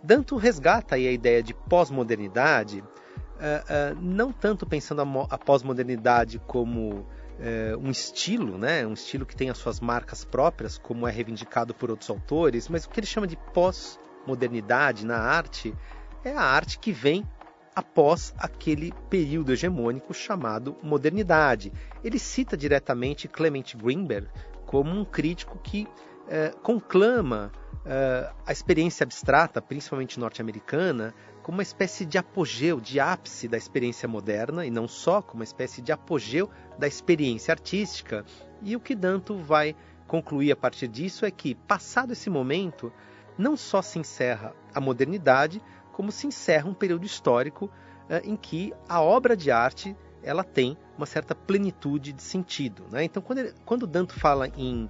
Danto 0.03 0.35
resgata 0.35 0.95
a 0.95 0.99
ideia 0.99 1.41
de 1.41 1.53
pós-modernidade, 1.53 2.81
uh, 2.81 2.85
uh, 2.85 4.01
não 4.01 4.31
tanto 4.31 4.65
pensando 4.65 5.01
a, 5.29 5.37
pós-modernidade 5.37 6.39
como 6.45 7.07
é, 7.39 7.75
um 7.77 7.89
estilo, 7.89 8.57
né? 8.57 8.85
um 8.85 8.93
estilo 8.93 9.25
que 9.25 9.35
tem 9.35 9.49
as 9.49 9.57
suas 9.57 9.79
marcas 9.79 10.23
próprias, 10.23 10.77
como 10.77 11.07
é 11.07 11.11
reivindicado 11.11 11.73
por 11.73 11.89
outros 11.89 12.09
autores, 12.09 12.69
mas 12.69 12.85
o 12.85 12.89
que 12.89 12.99
ele 12.99 13.07
chama 13.07 13.27
de 13.27 13.35
pós-modernidade 13.53 15.05
na 15.05 15.17
arte 15.17 15.75
é 16.23 16.31
a 16.31 16.41
arte 16.41 16.79
que 16.79 16.91
vem 16.91 17.27
após 17.75 18.33
aquele 18.37 18.93
período 19.09 19.51
hegemônico 19.51 20.13
chamado 20.13 20.77
modernidade. 20.81 21.73
Ele 22.03 22.17
cita 22.17 22.55
diretamente 22.55 23.27
Clement 23.27 23.75
Greenberg 23.75 24.27
como 24.65 24.91
um 24.91 25.03
crítico 25.03 25.59
que 25.61 25.87
é, 26.27 26.51
conclama 26.63 27.51
é, 27.85 28.31
a 28.45 28.51
experiência 28.51 29.03
abstrata, 29.03 29.61
principalmente 29.61 30.19
norte-americana, 30.19 31.13
como 31.43 31.57
uma 31.57 31.63
espécie 31.63 32.05
de 32.05 32.17
apogeu, 32.17 32.81
de 32.81 32.99
ápice 32.99 33.47
da 33.47 33.57
experiência 33.57 34.07
moderna, 34.07 34.65
e 34.65 34.71
não 34.71 34.87
só, 34.87 35.21
como 35.21 35.41
uma 35.41 35.43
espécie 35.43 35.81
de 35.81 35.91
apogeu 35.91 36.49
da 36.79 36.87
experiência 36.87 37.51
artística. 37.51 38.25
E 38.63 38.75
o 38.75 38.79
que 38.79 38.95
Danto 38.95 39.37
vai 39.37 39.75
concluir 40.07 40.51
a 40.51 40.55
partir 40.55 40.87
disso 40.87 41.25
é 41.25 41.29
que, 41.29 41.53
passado 41.53 42.13
esse 42.13 42.29
momento, 42.29 42.91
não 43.37 43.55
só 43.55 43.81
se 43.81 43.99
encerra 43.99 44.55
a 44.73 44.81
modernidade, 44.81 45.61
como 45.95 46.11
se 46.11 46.27
encerra 46.27 46.67
um 46.67 46.73
período 46.73 47.05
histórico 47.05 47.71
eh, 48.09 48.21
em 48.25 48.35
que 48.35 48.73
a 48.87 49.01
obra 49.01 49.35
de 49.35 49.49
arte 49.49 49.95
ela 50.21 50.43
tem 50.43 50.77
uma 50.97 51.05
certa 51.05 51.33
plenitude 51.33 52.11
de 52.11 52.21
sentido. 52.21 52.85
Né? 52.91 53.05
Então, 53.05 53.23
quando, 53.23 53.39
ele, 53.39 53.53
quando 53.63 53.87
Danto 53.87 54.19
fala 54.19 54.49
em 54.57 54.89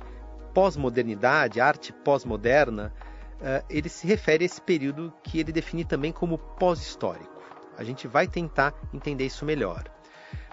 pós-modernidade, 0.51 1.61
arte 1.61 1.93
pós-moderna, 1.93 2.91
uh, 3.35 3.63
ele 3.69 3.87
se 3.87 4.07
refere 4.07 4.45
a 4.45 4.47
esse 4.47 4.59
período 4.59 5.13
que 5.21 5.39
ele 5.39 5.51
define 5.51 5.85
também 5.85 6.11
como 6.11 6.39
pós-histórico. 6.39 7.43
A 7.77 7.83
gente 7.83 8.07
vai 8.07 8.27
tentar 8.27 8.73
entender 8.93 9.25
isso 9.25 9.45
melhor. 9.45 9.83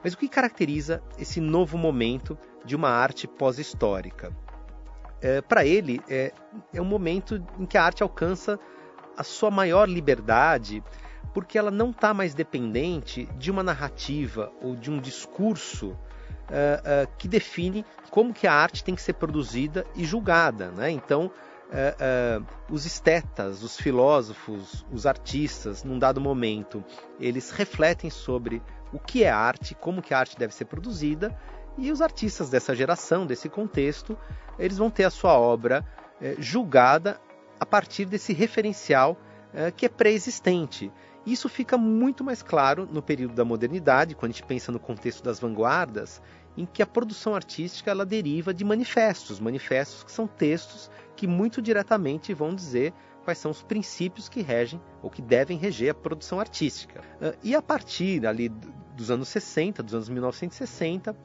Mas 0.04 0.12
o 0.12 0.18
que 0.18 0.28
caracteriza 0.28 1.02
esse 1.16 1.40
novo 1.40 1.78
momento 1.78 2.36
de 2.64 2.76
uma 2.76 2.90
arte 2.90 3.26
pós-histórica? 3.26 4.36
É, 5.20 5.40
Para 5.40 5.64
ele, 5.64 6.02
é, 6.10 6.34
é 6.74 6.82
um 6.82 6.84
momento 6.84 7.42
em 7.58 7.64
que 7.64 7.78
a 7.78 7.84
arte 7.84 8.02
alcança 8.02 8.58
a 9.16 9.22
sua 9.22 9.50
maior 9.50 9.88
liberdade, 9.88 10.82
porque 11.32 11.58
ela 11.58 11.70
não 11.70 11.90
está 11.90 12.12
mais 12.12 12.34
dependente 12.34 13.26
de 13.36 13.50
uma 13.50 13.62
narrativa 13.62 14.52
ou 14.60 14.76
de 14.76 14.90
um 14.90 15.00
discurso 15.00 15.88
uh, 15.90 15.94
uh, 15.94 17.12
que 17.16 17.26
define 17.26 17.84
como 18.10 18.32
que 18.32 18.46
a 18.46 18.52
arte 18.52 18.84
tem 18.84 18.94
que 18.94 19.02
ser 19.02 19.14
produzida 19.14 19.86
e 19.94 20.04
julgada. 20.04 20.70
Né? 20.70 20.90
Então, 20.90 21.30
uh, 21.70 22.46
os 22.70 22.84
estetas, 22.84 23.62
os 23.62 23.76
filósofos, 23.76 24.84
os 24.92 25.06
artistas, 25.06 25.82
num 25.82 25.98
dado 25.98 26.20
momento, 26.20 26.84
eles 27.18 27.50
refletem 27.50 28.10
sobre 28.10 28.62
o 28.92 28.98
que 28.98 29.24
é 29.24 29.30
arte, 29.30 29.74
como 29.74 30.02
que 30.02 30.12
a 30.12 30.18
arte 30.18 30.36
deve 30.38 30.54
ser 30.54 30.66
produzida, 30.66 31.36
e 31.78 31.90
os 31.90 32.02
artistas 32.02 32.50
dessa 32.50 32.74
geração, 32.74 33.24
desse 33.24 33.48
contexto, 33.48 34.18
eles 34.58 34.76
vão 34.76 34.90
ter 34.90 35.04
a 35.04 35.10
sua 35.10 35.38
obra 35.38 35.82
julgada 36.38 37.18
a 37.62 37.66
partir 37.66 38.06
desse 38.06 38.32
referencial 38.32 39.16
que 39.76 39.86
é 39.86 39.88
pré-existente. 39.88 40.90
Isso 41.24 41.48
fica 41.48 41.78
muito 41.78 42.24
mais 42.24 42.42
claro 42.42 42.88
no 42.90 43.00
período 43.00 43.34
da 43.34 43.44
modernidade, 43.44 44.16
quando 44.16 44.32
a 44.32 44.34
gente 44.34 44.44
pensa 44.44 44.72
no 44.72 44.80
contexto 44.80 45.22
das 45.22 45.38
vanguardas, 45.38 46.20
em 46.56 46.66
que 46.66 46.82
a 46.82 46.86
produção 46.86 47.36
artística 47.36 47.88
ela 47.88 48.04
deriva 48.04 48.52
de 48.52 48.64
manifestos, 48.64 49.38
manifestos 49.38 50.02
que 50.02 50.10
são 50.10 50.26
textos 50.26 50.90
que 51.14 51.28
muito 51.28 51.62
diretamente 51.62 52.34
vão 52.34 52.52
dizer 52.52 52.92
quais 53.22 53.38
são 53.38 53.52
os 53.52 53.62
princípios 53.62 54.28
que 54.28 54.42
regem 54.42 54.82
ou 55.00 55.08
que 55.08 55.22
devem 55.22 55.56
reger 55.56 55.92
a 55.92 55.94
produção 55.94 56.40
artística. 56.40 57.00
Ah, 57.20 57.34
e 57.44 57.54
a 57.54 57.62
partir 57.62 58.26
ali 58.26 58.48
dos 58.96 59.08
anos 59.08 59.28
60, 59.28 59.80
dos 59.84 59.94
anos 59.94 60.08
1960, 60.08 61.16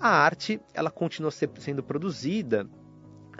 a 0.00 0.08
arte 0.08 0.58
ela 0.72 0.90
continua 0.90 1.30
sendo 1.30 1.82
produzida 1.82 2.66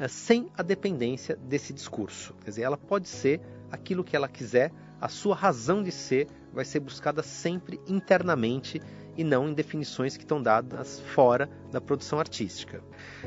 sem 0.08 0.48
a 0.56 0.62
dependência 0.62 1.36
desse 1.36 1.72
discurso. 1.72 2.34
Quer 2.42 2.50
dizer, 2.50 2.62
ela 2.62 2.76
pode 2.76 3.08
ser 3.08 3.40
aquilo 3.70 4.04
que 4.04 4.16
ela 4.16 4.28
quiser, 4.28 4.72
a 5.00 5.08
sua 5.08 5.34
razão 5.34 5.82
de 5.82 5.92
ser 5.92 6.28
vai 6.52 6.64
ser 6.64 6.80
buscada 6.80 7.22
sempre 7.22 7.80
internamente 7.86 8.80
e 9.16 9.22
não 9.24 9.48
em 9.48 9.54
definições 9.54 10.16
que 10.16 10.24
estão 10.24 10.42
dadas 10.42 11.00
fora 11.00 11.48
da 11.70 11.80
produção 11.80 12.18
artística. 12.18 12.82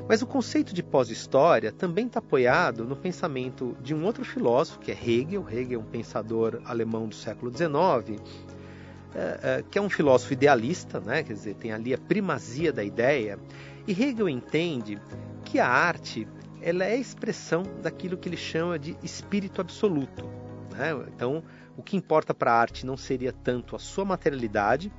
Mas 0.07 0.21
o 0.21 0.27
conceito 0.27 0.73
de 0.73 0.83
pós-história 0.83 1.71
também 1.71 2.07
está 2.07 2.19
apoiado 2.19 2.83
no 2.83 2.95
pensamento 2.95 3.75
de 3.81 3.93
um 3.93 4.03
outro 4.03 4.25
filósofo, 4.25 4.79
que 4.79 4.91
é 4.91 4.95
Hegel. 4.95 5.45
Hegel 5.49 5.79
é 5.79 5.83
um 5.83 5.85
pensador 5.85 6.61
alemão 6.65 7.07
do 7.07 7.15
século 7.15 7.51
XIX, 7.55 8.21
é, 9.15 9.39
é, 9.41 9.63
que 9.69 9.77
é 9.77 9.81
um 9.81 9.89
filósofo 9.89 10.33
idealista, 10.33 10.99
né? 10.99 11.23
quer 11.23 11.33
dizer, 11.33 11.55
tem 11.55 11.71
ali 11.71 11.93
a 11.93 11.97
primazia 11.97 12.73
da 12.73 12.83
ideia. 12.83 13.39
E 13.87 13.91
Hegel 13.91 14.27
entende 14.27 14.99
que 15.45 15.59
a 15.59 15.67
arte 15.67 16.27
ela 16.69 16.83
é 16.83 16.91
a 16.91 16.97
expressão 16.97 17.63
daquilo 17.81 18.17
que 18.17 18.27
ele 18.27 18.35
chama 18.35 18.77
de 18.77 18.97
espírito 19.01 19.61
absoluto. 19.61 20.25
Né? 20.73 20.91
Então, 21.15 21.41
o 21.77 21.81
que 21.81 21.95
importa 21.95 22.33
para 22.33 22.51
a 22.51 22.59
arte 22.59 22.85
não 22.85 22.97
seria 22.97 23.31
tanto 23.31 23.73
a 23.73 23.79
sua 23.79 24.03
materialidade, 24.03 24.91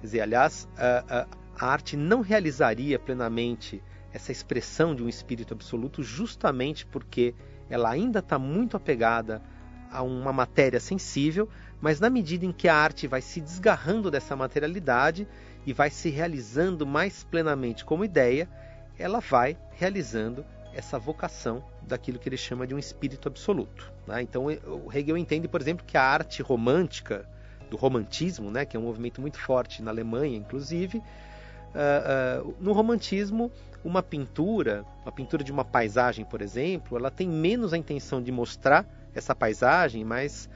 Quer 0.00 0.06
dizer, 0.06 0.20
aliás, 0.20 0.68
a, 0.76 1.04
a, 1.08 1.26
a 1.58 1.68
arte 1.68 1.96
não 1.96 2.20
realizaria 2.20 2.96
plenamente 2.96 3.82
essa 4.12 4.30
expressão 4.30 4.94
de 4.94 5.02
um 5.02 5.08
espírito 5.08 5.52
absoluto 5.52 6.00
justamente 6.00 6.86
porque 6.86 7.34
ela 7.68 7.90
ainda 7.90 8.20
está 8.20 8.38
muito 8.38 8.76
apegada 8.76 9.42
a 9.90 10.02
uma 10.02 10.32
matéria 10.32 10.78
sensível, 10.78 11.48
mas 11.80 11.98
na 11.98 12.08
medida 12.08 12.46
em 12.46 12.52
que 12.52 12.68
a 12.68 12.76
arte 12.76 13.08
vai 13.08 13.20
se 13.20 13.40
desgarrando 13.40 14.12
dessa 14.12 14.36
materialidade 14.36 15.26
e 15.66 15.72
vai 15.72 15.90
se 15.90 16.08
realizando 16.08 16.86
mais 16.86 17.24
plenamente 17.24 17.84
como 17.84 18.04
ideia, 18.04 18.48
ela 18.96 19.18
vai 19.18 19.58
realizando 19.72 20.46
essa 20.76 20.98
vocação 20.98 21.64
daquilo 21.82 22.18
que 22.18 22.28
ele 22.28 22.36
chama 22.36 22.66
de 22.66 22.74
um 22.74 22.78
espírito 22.78 23.28
absoluto. 23.28 23.90
Né? 24.06 24.22
Então, 24.22 24.46
o 24.46 24.92
Hegel 24.92 25.16
entende, 25.16 25.48
por 25.48 25.60
exemplo, 25.60 25.84
que 25.86 25.96
a 25.96 26.02
arte 26.02 26.42
romântica 26.42 27.26
do 27.70 27.76
romantismo, 27.76 28.50
né, 28.50 28.64
que 28.64 28.76
é 28.76 28.80
um 28.80 28.82
movimento 28.82 29.20
muito 29.20 29.38
forte 29.38 29.82
na 29.82 29.90
Alemanha, 29.90 30.36
inclusive. 30.36 30.98
Uh, 30.98 32.44
uh, 32.44 32.56
no 32.60 32.72
romantismo, 32.72 33.50
uma 33.82 34.02
pintura, 34.02 34.84
uma 35.02 35.12
pintura 35.12 35.42
de 35.42 35.50
uma 35.50 35.64
paisagem, 35.64 36.24
por 36.24 36.42
exemplo, 36.42 36.96
ela 36.96 37.10
tem 37.10 37.28
menos 37.28 37.72
a 37.72 37.78
intenção 37.78 38.22
de 38.22 38.30
mostrar 38.30 38.86
essa 39.14 39.34
paisagem, 39.34 40.04
mas 40.04 40.48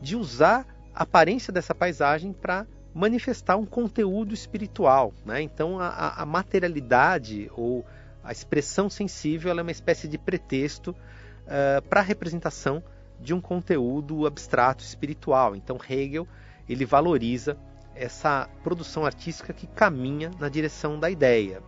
de 0.00 0.16
usar 0.16 0.66
a 0.94 1.02
aparência 1.02 1.52
dessa 1.52 1.74
paisagem 1.74 2.32
para 2.32 2.66
manifestar 2.94 3.56
um 3.56 3.66
conteúdo 3.66 4.32
espiritual. 4.32 5.12
Né? 5.26 5.42
Então, 5.42 5.80
a, 5.80 6.22
a, 6.22 6.24
materialidade 6.24 7.50
ou 7.56 7.84
a 8.24 8.32
expressão 8.32 8.88
sensível 8.88 9.56
é 9.56 9.62
uma 9.62 9.70
espécie 9.70 10.08
de 10.08 10.16
pretexto 10.16 10.90
uh, 10.90 11.82
para 11.88 12.00
a 12.00 12.02
representação 12.02 12.82
de 13.20 13.34
um 13.34 13.40
conteúdo 13.40 14.26
abstrato 14.26 14.82
espiritual. 14.82 15.54
Então, 15.54 15.78
Hegel 15.88 16.26
ele 16.68 16.86
valoriza 16.86 17.56
essa 17.94 18.48
produção 18.62 19.04
artística 19.04 19.52
que 19.52 19.66
caminha 19.66 20.30
na 20.40 20.48
direção 20.48 20.98
da 20.98 21.10
ideia. 21.10 21.62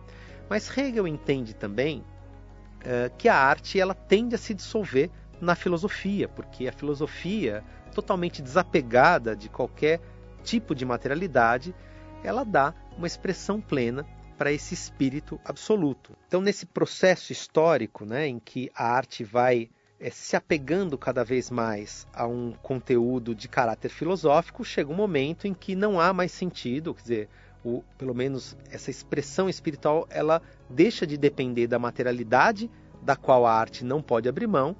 Mas 0.49 0.75
Hegel 0.75 1.07
entende 1.07 1.53
também 1.53 1.99
uh, 1.99 3.15
que 3.17 3.29
a 3.29 3.35
arte 3.35 3.79
ela 3.79 3.93
tende 3.93 4.33
a 4.33 4.37
se 4.37 4.53
dissolver 4.53 5.11
na 5.39 5.53
filosofia, 5.55 6.27
porque 6.27 6.67
a 6.67 6.71
filosofia, 6.71 7.63
totalmente 7.93 8.41
desapegada 8.41 9.35
de 9.35 9.47
qualquer 9.47 10.01
tipo 10.43 10.73
de 10.73 10.83
materialidade, 10.83 11.75
ela 12.23 12.43
dá 12.43 12.73
uma 12.97 13.05
expressão 13.05 13.61
plena 13.61 14.03
para 14.37 14.51
esse 14.51 14.73
espírito 14.73 15.39
absoluto. 15.43 16.13
Então, 16.27 16.41
nesse 16.41 16.65
processo 16.65 17.31
histórico, 17.31 18.05
né, 18.05 18.27
em 18.27 18.39
que 18.39 18.69
a 18.75 18.87
arte 18.89 19.23
vai 19.23 19.69
é, 19.99 20.09
se 20.09 20.35
apegando 20.35 20.97
cada 20.97 21.23
vez 21.23 21.49
mais 21.49 22.05
a 22.13 22.27
um 22.27 22.53
conteúdo 22.61 23.33
de 23.33 23.47
caráter 23.47 23.89
filosófico, 23.89 24.63
chega 24.63 24.91
um 24.91 24.95
momento 24.95 25.47
em 25.47 25.53
que 25.53 25.75
não 25.75 25.99
há 25.99 26.13
mais 26.13 26.31
sentido, 26.31 26.93
quer 26.93 27.01
dizer, 27.01 27.29
o, 27.63 27.83
pelo 27.97 28.13
menos 28.13 28.55
essa 28.69 28.91
expressão 28.91 29.49
espiritual, 29.49 30.07
ela 30.09 30.41
deixa 30.69 31.05
de 31.07 31.17
depender 31.17 31.67
da 31.67 31.79
materialidade 31.79 32.69
da 33.01 33.15
qual 33.15 33.45
a 33.45 33.53
arte 33.53 33.83
não 33.83 34.01
pode 34.01 34.29
abrir 34.29 34.47
mão 34.47 34.75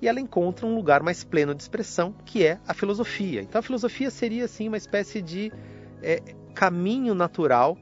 e 0.00 0.06
ela 0.06 0.20
encontra 0.20 0.66
um 0.66 0.74
lugar 0.74 1.02
mais 1.02 1.24
pleno 1.24 1.54
de 1.54 1.62
expressão, 1.62 2.14
que 2.24 2.44
é 2.44 2.60
a 2.66 2.72
filosofia. 2.72 3.42
Então 3.42 3.58
a 3.58 3.62
filosofia 3.62 4.10
seria 4.10 4.44
assim 4.44 4.68
uma 4.68 4.76
espécie 4.76 5.20
de 5.20 5.52
é, 6.02 6.20
caminho 6.54 7.14
natural 7.14 7.76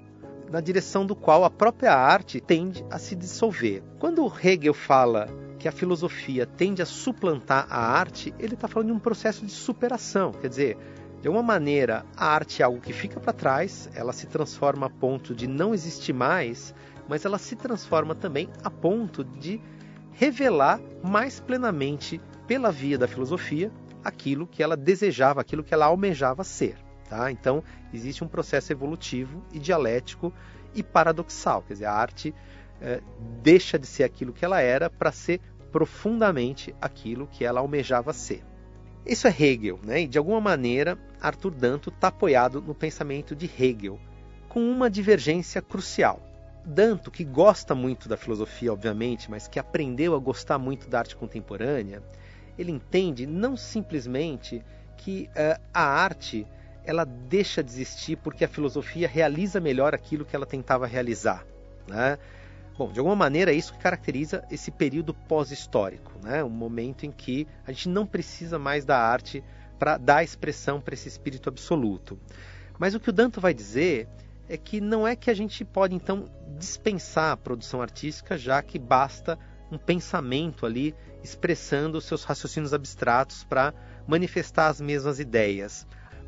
na 0.50 0.60
direção 0.60 1.04
do 1.04 1.16
qual 1.16 1.44
a 1.44 1.50
própria 1.50 1.92
arte 1.92 2.40
tende 2.40 2.84
a 2.90 2.98
se 2.98 3.14
dissolver. 3.14 3.82
Quando 3.98 4.30
Hegel 4.42 4.74
fala 4.74 5.28
que 5.58 5.68
a 5.68 5.72
filosofia 5.72 6.46
tende 6.46 6.82
a 6.82 6.86
suplantar 6.86 7.66
a 7.70 7.78
arte, 7.78 8.34
ele 8.38 8.54
está 8.54 8.68
falando 8.68 8.88
de 8.88 8.92
um 8.94 8.98
processo 8.98 9.44
de 9.44 9.52
superação. 9.52 10.32
Quer 10.32 10.48
dizer, 10.48 10.78
de 11.20 11.28
alguma 11.28 11.42
maneira, 11.42 12.04
a 12.16 12.26
arte 12.26 12.62
é 12.62 12.64
algo 12.64 12.80
que 12.80 12.92
fica 12.92 13.18
para 13.18 13.32
trás, 13.32 13.90
ela 13.94 14.12
se 14.12 14.26
transforma 14.26 14.86
a 14.86 14.90
ponto 14.90 15.34
de 15.34 15.46
não 15.46 15.74
existir 15.74 16.12
mais, 16.12 16.74
mas 17.08 17.24
ela 17.24 17.38
se 17.38 17.56
transforma 17.56 18.14
também 18.14 18.48
a 18.62 18.70
ponto 18.70 19.24
de 19.24 19.60
revelar 20.12 20.80
mais 21.02 21.40
plenamente, 21.40 22.20
pela 22.46 22.70
via 22.70 22.96
da 22.96 23.08
filosofia, 23.08 23.72
aquilo 24.04 24.46
que 24.46 24.62
ela 24.62 24.76
desejava, 24.76 25.40
aquilo 25.40 25.64
que 25.64 25.74
ela 25.74 25.86
almejava 25.86 26.44
ser. 26.44 26.85
Tá? 27.08 27.30
Então, 27.30 27.62
existe 27.92 28.24
um 28.24 28.28
processo 28.28 28.72
evolutivo 28.72 29.42
e 29.52 29.58
dialético 29.58 30.32
e 30.74 30.82
paradoxal. 30.82 31.62
Quer 31.62 31.74
dizer, 31.74 31.84
a 31.86 31.92
arte 31.92 32.34
é, 32.80 33.00
deixa 33.42 33.78
de 33.78 33.86
ser 33.86 34.04
aquilo 34.04 34.32
que 34.32 34.44
ela 34.44 34.60
era 34.60 34.90
para 34.90 35.12
ser 35.12 35.40
profundamente 35.70 36.74
aquilo 36.80 37.26
que 37.26 37.44
ela 37.44 37.60
almejava 37.60 38.12
ser. 38.12 38.42
Isso 39.04 39.28
é 39.28 39.30
Hegel, 39.30 39.78
né? 39.84 40.02
e 40.02 40.08
de 40.08 40.18
alguma 40.18 40.40
maneira 40.40 40.98
Arthur 41.20 41.52
Danto 41.52 41.90
está 41.90 42.08
apoiado 42.08 42.60
no 42.60 42.74
pensamento 42.74 43.36
de 43.36 43.46
Hegel, 43.46 44.00
com 44.48 44.60
uma 44.60 44.90
divergência 44.90 45.62
crucial. 45.62 46.20
Danto, 46.64 47.12
que 47.12 47.22
gosta 47.22 47.74
muito 47.74 48.08
da 48.08 48.16
filosofia, 48.16 48.72
obviamente, 48.72 49.30
mas 49.30 49.46
que 49.46 49.60
aprendeu 49.60 50.16
a 50.16 50.18
gostar 50.18 50.58
muito 50.58 50.88
da 50.88 50.98
arte 50.98 51.14
contemporânea, 51.14 52.02
ele 52.58 52.72
entende 52.72 53.26
não 53.26 53.56
simplesmente 53.56 54.64
que 54.96 55.30
uh, 55.30 55.62
a 55.72 55.82
arte 55.82 56.44
ela 56.86 57.04
deixa 57.04 57.62
de 57.62 57.70
existir 57.70 58.16
porque 58.16 58.44
a 58.44 58.48
filosofia 58.48 59.08
realiza 59.08 59.60
melhor 59.60 59.94
aquilo 59.94 60.24
que 60.24 60.34
ela 60.34 60.46
tentava 60.46 60.86
realizar. 60.86 61.44
Né? 61.88 62.18
Bom, 62.78 62.92
de 62.92 62.98
alguma 62.98 63.16
maneira 63.16 63.52
é 63.52 63.54
isso 63.54 63.72
que 63.72 63.78
caracteriza 63.78 64.44
esse 64.50 64.70
período 64.70 65.12
pós-histórico, 65.12 66.12
né? 66.22 66.44
um 66.44 66.48
momento 66.48 67.04
em 67.04 67.10
que 67.10 67.46
a 67.66 67.72
gente 67.72 67.88
não 67.88 68.06
precisa 68.06 68.58
mais 68.58 68.84
da 68.84 68.98
arte 68.98 69.42
para 69.78 69.98
dar 69.98 70.22
expressão 70.22 70.80
para 70.80 70.94
esse 70.94 71.08
espírito 71.08 71.48
absoluto. 71.48 72.18
Mas 72.78 72.94
o 72.94 73.00
que 73.00 73.10
o 73.10 73.12
Danto 73.12 73.40
vai 73.40 73.52
dizer 73.52 74.08
é 74.48 74.56
que 74.56 74.80
não 74.80 75.06
é 75.06 75.16
que 75.16 75.30
a 75.30 75.34
gente 75.34 75.64
pode 75.64 75.94
então 75.94 76.30
dispensar 76.56 77.32
a 77.32 77.36
produção 77.36 77.82
artística, 77.82 78.38
já 78.38 78.62
que 78.62 78.78
basta 78.78 79.38
um 79.70 79.78
pensamento 79.78 80.64
ali 80.64 80.94
expressando 81.22 82.00
seus 82.00 82.22
raciocínios 82.22 82.72
abstratos 82.72 83.42
para 83.42 83.74
manifestar 84.06 84.68
as 84.68 84.80
mesmas 84.80 85.18
ideias. 85.18 85.86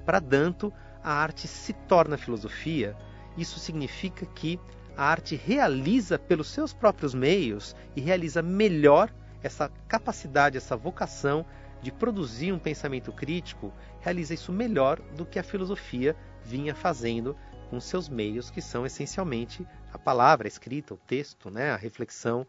Para 0.08 0.20
Danto, 0.20 0.72
a 1.04 1.12
arte 1.12 1.46
se 1.46 1.74
torna 1.74 2.16
filosofia. 2.16 2.96
Isso 3.36 3.58
significa 3.58 4.24
que 4.24 4.58
a 4.96 5.04
arte 5.04 5.36
realiza 5.36 6.18
pelos 6.18 6.48
seus 6.48 6.72
próprios 6.72 7.12
meios 7.12 7.76
e 7.94 8.00
realiza 8.00 8.40
melhor 8.40 9.12
essa 9.42 9.70
capacidade, 9.86 10.56
essa 10.56 10.74
vocação 10.74 11.44
de 11.82 11.92
produzir 11.92 12.52
um 12.52 12.58
pensamento 12.58 13.12
crítico, 13.12 13.70
realiza 14.00 14.32
isso 14.32 14.50
melhor 14.50 14.98
do 15.14 15.26
que 15.26 15.38
a 15.38 15.42
filosofia 15.42 16.16
vinha 16.42 16.74
fazendo 16.74 17.36
com 17.68 17.78
seus 17.78 18.08
meios, 18.08 18.50
que 18.50 18.62
são 18.62 18.86
essencialmente 18.86 19.68
a 19.92 19.98
palavra 19.98 20.46
a 20.46 20.48
escrita, 20.48 20.94
o 20.94 20.96
texto, 21.06 21.50
né, 21.50 21.70
a 21.70 21.76
reflexão 21.76 22.46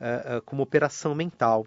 uh, 0.00 0.36
uh, 0.38 0.42
como 0.42 0.62
operação 0.62 1.12
mental. 1.12 1.66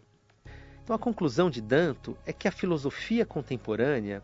Então, 0.81 0.95
a 0.95 0.99
conclusão 0.99 1.49
de 1.49 1.59
Danto 1.59 2.17
é 2.25 2.31
que 2.31 2.47
a 2.47 2.51
filosofia 2.51 3.25
contemporânea 3.25 4.23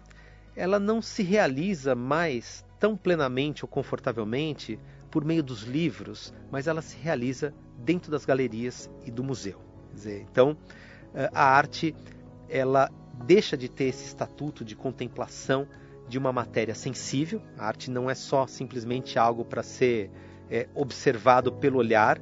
ela 0.59 0.77
não 0.77 1.01
se 1.01 1.23
realiza 1.23 1.95
mais 1.95 2.65
tão 2.77 2.97
plenamente 2.97 3.63
ou 3.63 3.69
confortavelmente 3.69 4.77
por 5.09 5.23
meio 5.23 5.41
dos 5.41 5.63
livros, 5.63 6.33
mas 6.51 6.67
ela 6.67 6.81
se 6.81 6.97
realiza 6.97 7.53
dentro 7.77 8.11
das 8.11 8.25
galerias 8.25 8.89
e 9.05 9.09
do 9.09 9.23
museu. 9.23 9.61
Dizer, 9.93 10.25
então, 10.29 10.57
eh, 11.15 11.29
a 11.33 11.45
arte 11.45 11.95
ela 12.49 12.91
deixa 13.25 13.55
de 13.55 13.69
ter 13.69 13.85
esse 13.85 14.03
estatuto 14.03 14.65
de 14.65 14.75
contemplação 14.75 15.65
de 16.09 16.17
uma 16.17 16.33
matéria 16.33 16.75
sensível. 16.75 17.41
A 17.57 17.65
arte 17.65 17.89
não 17.89 18.09
é 18.09 18.13
só 18.13 18.45
simplesmente 18.45 19.17
algo 19.17 19.45
para 19.45 19.63
ser 19.63 20.11
é, 20.51 20.67
observado 20.75 21.53
pelo 21.53 21.79
olhar. 21.79 22.19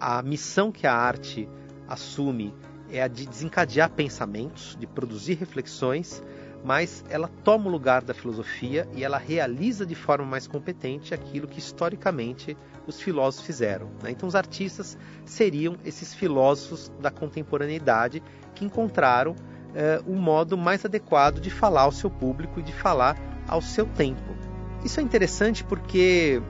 A 0.00 0.20
missão 0.22 0.72
que 0.72 0.88
a 0.88 0.94
arte 0.94 1.48
assume 1.86 2.52
é 2.90 3.00
a 3.00 3.06
de 3.06 3.28
desencadear 3.28 3.90
pensamentos, 3.92 4.76
de 4.80 4.88
produzir 4.88 5.34
reflexões 5.34 6.20
mas 6.64 7.04
ela 7.08 7.28
toma 7.42 7.68
o 7.68 7.70
lugar 7.70 8.02
da 8.02 8.12
filosofia 8.12 8.88
e 8.94 9.02
ela 9.02 9.18
realiza 9.18 9.86
de 9.86 9.94
forma 9.94 10.26
mais 10.26 10.46
competente 10.46 11.14
aquilo 11.14 11.48
que 11.48 11.58
historicamente 11.58 12.56
os 12.86 13.00
filósofos 13.00 13.46
fizeram. 13.46 13.86
Né? 14.02 14.10
Então, 14.10 14.28
os 14.28 14.34
artistas 14.34 14.98
seriam 15.24 15.76
esses 15.84 16.14
filósofos 16.14 16.92
da 17.00 17.10
contemporaneidade 17.10 18.22
que 18.54 18.64
encontraram 18.64 19.34
eh, 19.74 20.02
um 20.06 20.16
modo 20.16 20.56
mais 20.58 20.84
adequado 20.84 21.40
de 21.40 21.50
falar 21.50 21.82
ao 21.82 21.92
seu 21.92 22.10
público 22.10 22.60
e 22.60 22.62
de 22.62 22.72
falar 22.72 23.16
ao 23.48 23.62
seu 23.62 23.86
tempo. 23.86 24.36
Isso 24.84 25.00
é 25.00 25.02
interessante 25.02 25.64
porque 25.64 26.42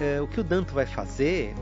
eh, 0.00 0.20
o 0.20 0.26
que 0.26 0.40
o 0.40 0.44
Danto 0.44 0.74
vai 0.74 0.86
fazer 0.86 1.54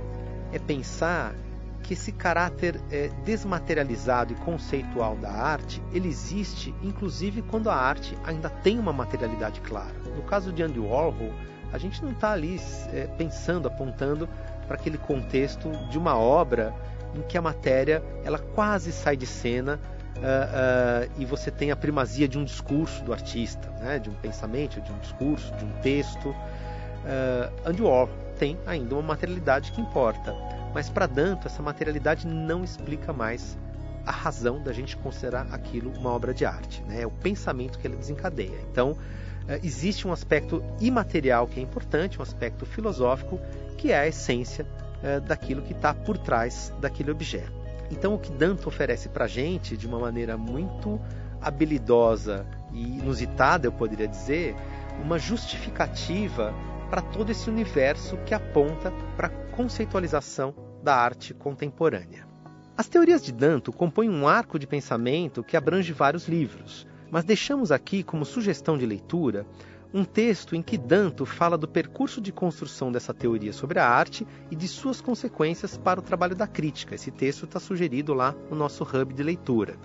é 0.53 0.59
pensar 0.59 1.35
que 1.83 1.95
esse 1.95 2.13
caráter 2.13 2.81
é, 2.91 3.09
desmaterializado 3.25 4.33
e 4.33 4.37
conceitual 4.37 5.17
da 5.17 5.31
arte 5.31 5.83
ele 5.93 6.09
existe 6.09 6.75
inclusive 6.83 7.43
quando 7.43 7.71
a 7.71 7.75
arte 7.75 8.17
ainda 8.25 8.49
tem 8.49 8.79
uma 8.79 8.93
materialidade 8.93 9.61
clara. 9.61 9.95
No 10.15 10.23
caso 10.23 10.53
de 10.53 10.63
Andy 10.63 10.79
Warhol, 10.79 11.33
a 11.73 11.79
gente 11.79 12.03
não 12.03 12.13
está 12.13 12.33
ali 12.33 12.61
é, 12.93 13.07
pensando, 13.17 13.69
apontando 13.69 14.29
para 14.67 14.77
aquele 14.77 14.99
contexto 14.99 15.71
de 15.89 15.99
uma 15.99 16.17
obra 16.17 16.75
em 17.15 17.23
que 17.23 17.37
a 17.37 17.43
matéria 17.43 18.03
ela 18.25 18.39
quase 18.39 18.93
sai 18.93 19.17
de 19.17 19.27
cena 19.27 19.81
uh, 20.17 21.07
uh, 21.07 21.11
e 21.19 21.25
você 21.25 21.51
tem 21.51 21.71
a 21.71 21.77
primazia 21.77 22.29
de 22.29 22.39
um 22.39 22.45
discurso 22.45 23.03
do 23.03 23.13
artista, 23.13 23.69
né? 23.81 23.99
de 23.99 24.09
um 24.09 24.15
pensamento, 24.15 24.81
de 24.81 24.93
um 24.93 24.99
discurso, 24.99 25.53
de 25.57 25.65
um 25.65 25.73
texto. 25.83 26.29
Uh, 26.29 27.69
Andy 27.69 27.83
Warhol 27.83 28.11
tem 28.39 28.59
ainda 28.67 28.95
uma 28.95 29.03
materialidade 29.03 29.73
que 29.73 29.81
importa. 29.81 30.35
Mas 30.75 30.89
para 30.89 31.07
Danto, 31.07 31.47
essa 31.47 31.63
materialidade 31.63 32.27
não 32.27 32.63
explica 32.63 33.13
mais 33.13 33.57
a 34.07 34.13
razão 34.13 34.63
da 34.63 34.73
gente 34.73 34.97
considerar 34.97 35.47
aquilo 35.53 35.93
uma 35.99 36.11
obra 36.11 36.33
de 36.33 36.45
arte. 36.45 36.83
Né? 36.85 37.03
É 37.03 37.07
o 37.07 37.11
pensamento 37.11 37.79
que 37.79 37.87
ele 37.87 37.97
desencadeia. 37.97 38.59
Então, 38.71 38.97
eh, 39.49 39.61
existe 39.63 40.07
um 40.07 40.13
aspecto 40.13 40.63
imaterial 40.81 41.47
que 41.47 41.61
é 41.61 41.63
importante, 41.63 42.19
um 42.19 42.23
aspecto 42.23 42.65
filosófico, 42.65 43.39
que 43.77 43.93
é 43.93 43.99
a 43.99 44.07
essência 44.07 44.67
eh, 45.03 45.21
daquilo 45.21 45.63
que 45.63 45.73
está 45.73 45.93
por 45.93 46.17
trás 46.17 46.73
daquele 46.81 47.11
objeto. 47.11 47.53
Então, 47.91 48.15
o 48.15 48.19
que 48.19 48.31
Danto 48.31 48.69
oferece 48.69 49.09
para 49.09 49.25
a 49.25 49.29
gente, 49.29 49.77
de 49.77 49.87
uma 49.87 49.99
maneira 49.99 50.37
muito 50.37 51.01
habilidosa 51.41 52.47
e 52.73 52.99
inusitada, 52.99 53.67
eu 53.67 53.73
poderia 53.73 54.07
dizer, 54.07 54.55
uma 55.03 55.19
justificativa 55.19 56.55
para 56.89 57.01
todo 57.01 57.31
esse 57.31 57.49
universo 57.49 58.17
que 58.19 58.35
aponta 58.35 58.93
para 59.17 59.29
conceitualização 59.51 60.55
da 60.83 60.95
arte 60.97 61.35
contemporânea. 61.35 62.27
As 62.77 62.89
teorias 62.89 63.23
de 63.23 63.33
Danto 63.33 63.73
compõem 63.73 64.09
um 64.09 64.27
arco 64.27 64.59
de 64.59 64.67
pensamento 64.67 65.45
que 65.45 65.57
abrange 65.57 65.93
vários 65.93 66.27
livros, 66.27 66.87
mas 67.11 67.25
deixamos 67.25 67.71
aqui 67.71 68.03
como 68.03 68.25
sugestão 68.25 68.79
de 68.79 68.87
leitura 68.87 69.47
um 69.93 70.05
texto 70.05 70.55
em 70.55 70.63
que 70.63 70.79
Danto 70.79 71.27
fala 71.27 71.59
do 71.59 71.67
percurso 71.67 72.21
de 72.21 72.33
construção 72.33 72.93
dessa 72.93 73.13
teoria 73.13 73.53
sobre 73.53 73.81
a 73.81 73.89
arte 73.89 74.27
e 74.51 74.55
de 74.55 74.69
suas 74.69 75.01
consequências 75.01 75.77
para 75.77 75.99
o 75.99 76.03
trabalho 76.03 76.37
da 76.37 76.47
crítica. 76.47 76.95
Esse 76.95 77.11
texto 77.11 77.45
está 77.45 77.59
sugerido 77.59 78.15
lá 78.15 78.35
no 78.49 78.57
nosso 78.57 78.85
hub 78.85 79.13
de 79.13 79.23
leitura. 79.23 79.77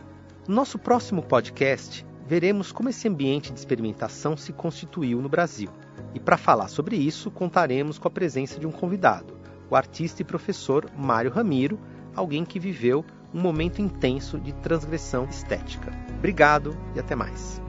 No 0.47 0.54
nosso 0.54 0.78
próximo 0.78 1.23
podcast, 1.23 2.06
veremos 2.28 2.71
como 2.71 2.89
esse 2.89 3.08
ambiente 3.08 3.51
de 3.51 3.60
experimentação 3.60 4.38
se 4.38 4.54
constituiu 4.54 5.21
no 5.21 5.30
Brasil. 5.30 5.69
E 6.13 6.19
para 6.19 6.38
falar 6.38 6.67
sobre 6.67 6.95
isso, 6.95 7.32
contaremos 7.32 7.97
com 7.97 8.08
a 8.08 8.12
presença 8.12 8.60
de 8.60 8.67
um 8.67 8.71
convidado, 8.71 9.35
o 9.69 9.75
artista 9.75 10.21
e 10.21 10.25
professor 10.25 10.89
Mário 10.97 11.32
Ramiro, 11.32 11.80
alguém 12.15 12.45
que 12.45 12.60
viveu 12.60 13.06
um 13.34 13.41
momento 13.41 13.82
intenso 13.82 14.39
de 14.39 14.54
transgressão 14.54 15.25
estética. 15.25 15.91
Obrigado 16.17 16.75
e 16.95 16.99
até 16.99 17.15
mais. 17.15 17.62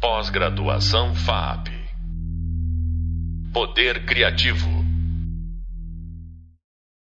Pós-graduação 0.00 1.14
FAP. 1.14 1.68
Poder 3.52 4.04
Criativo. 4.04 4.91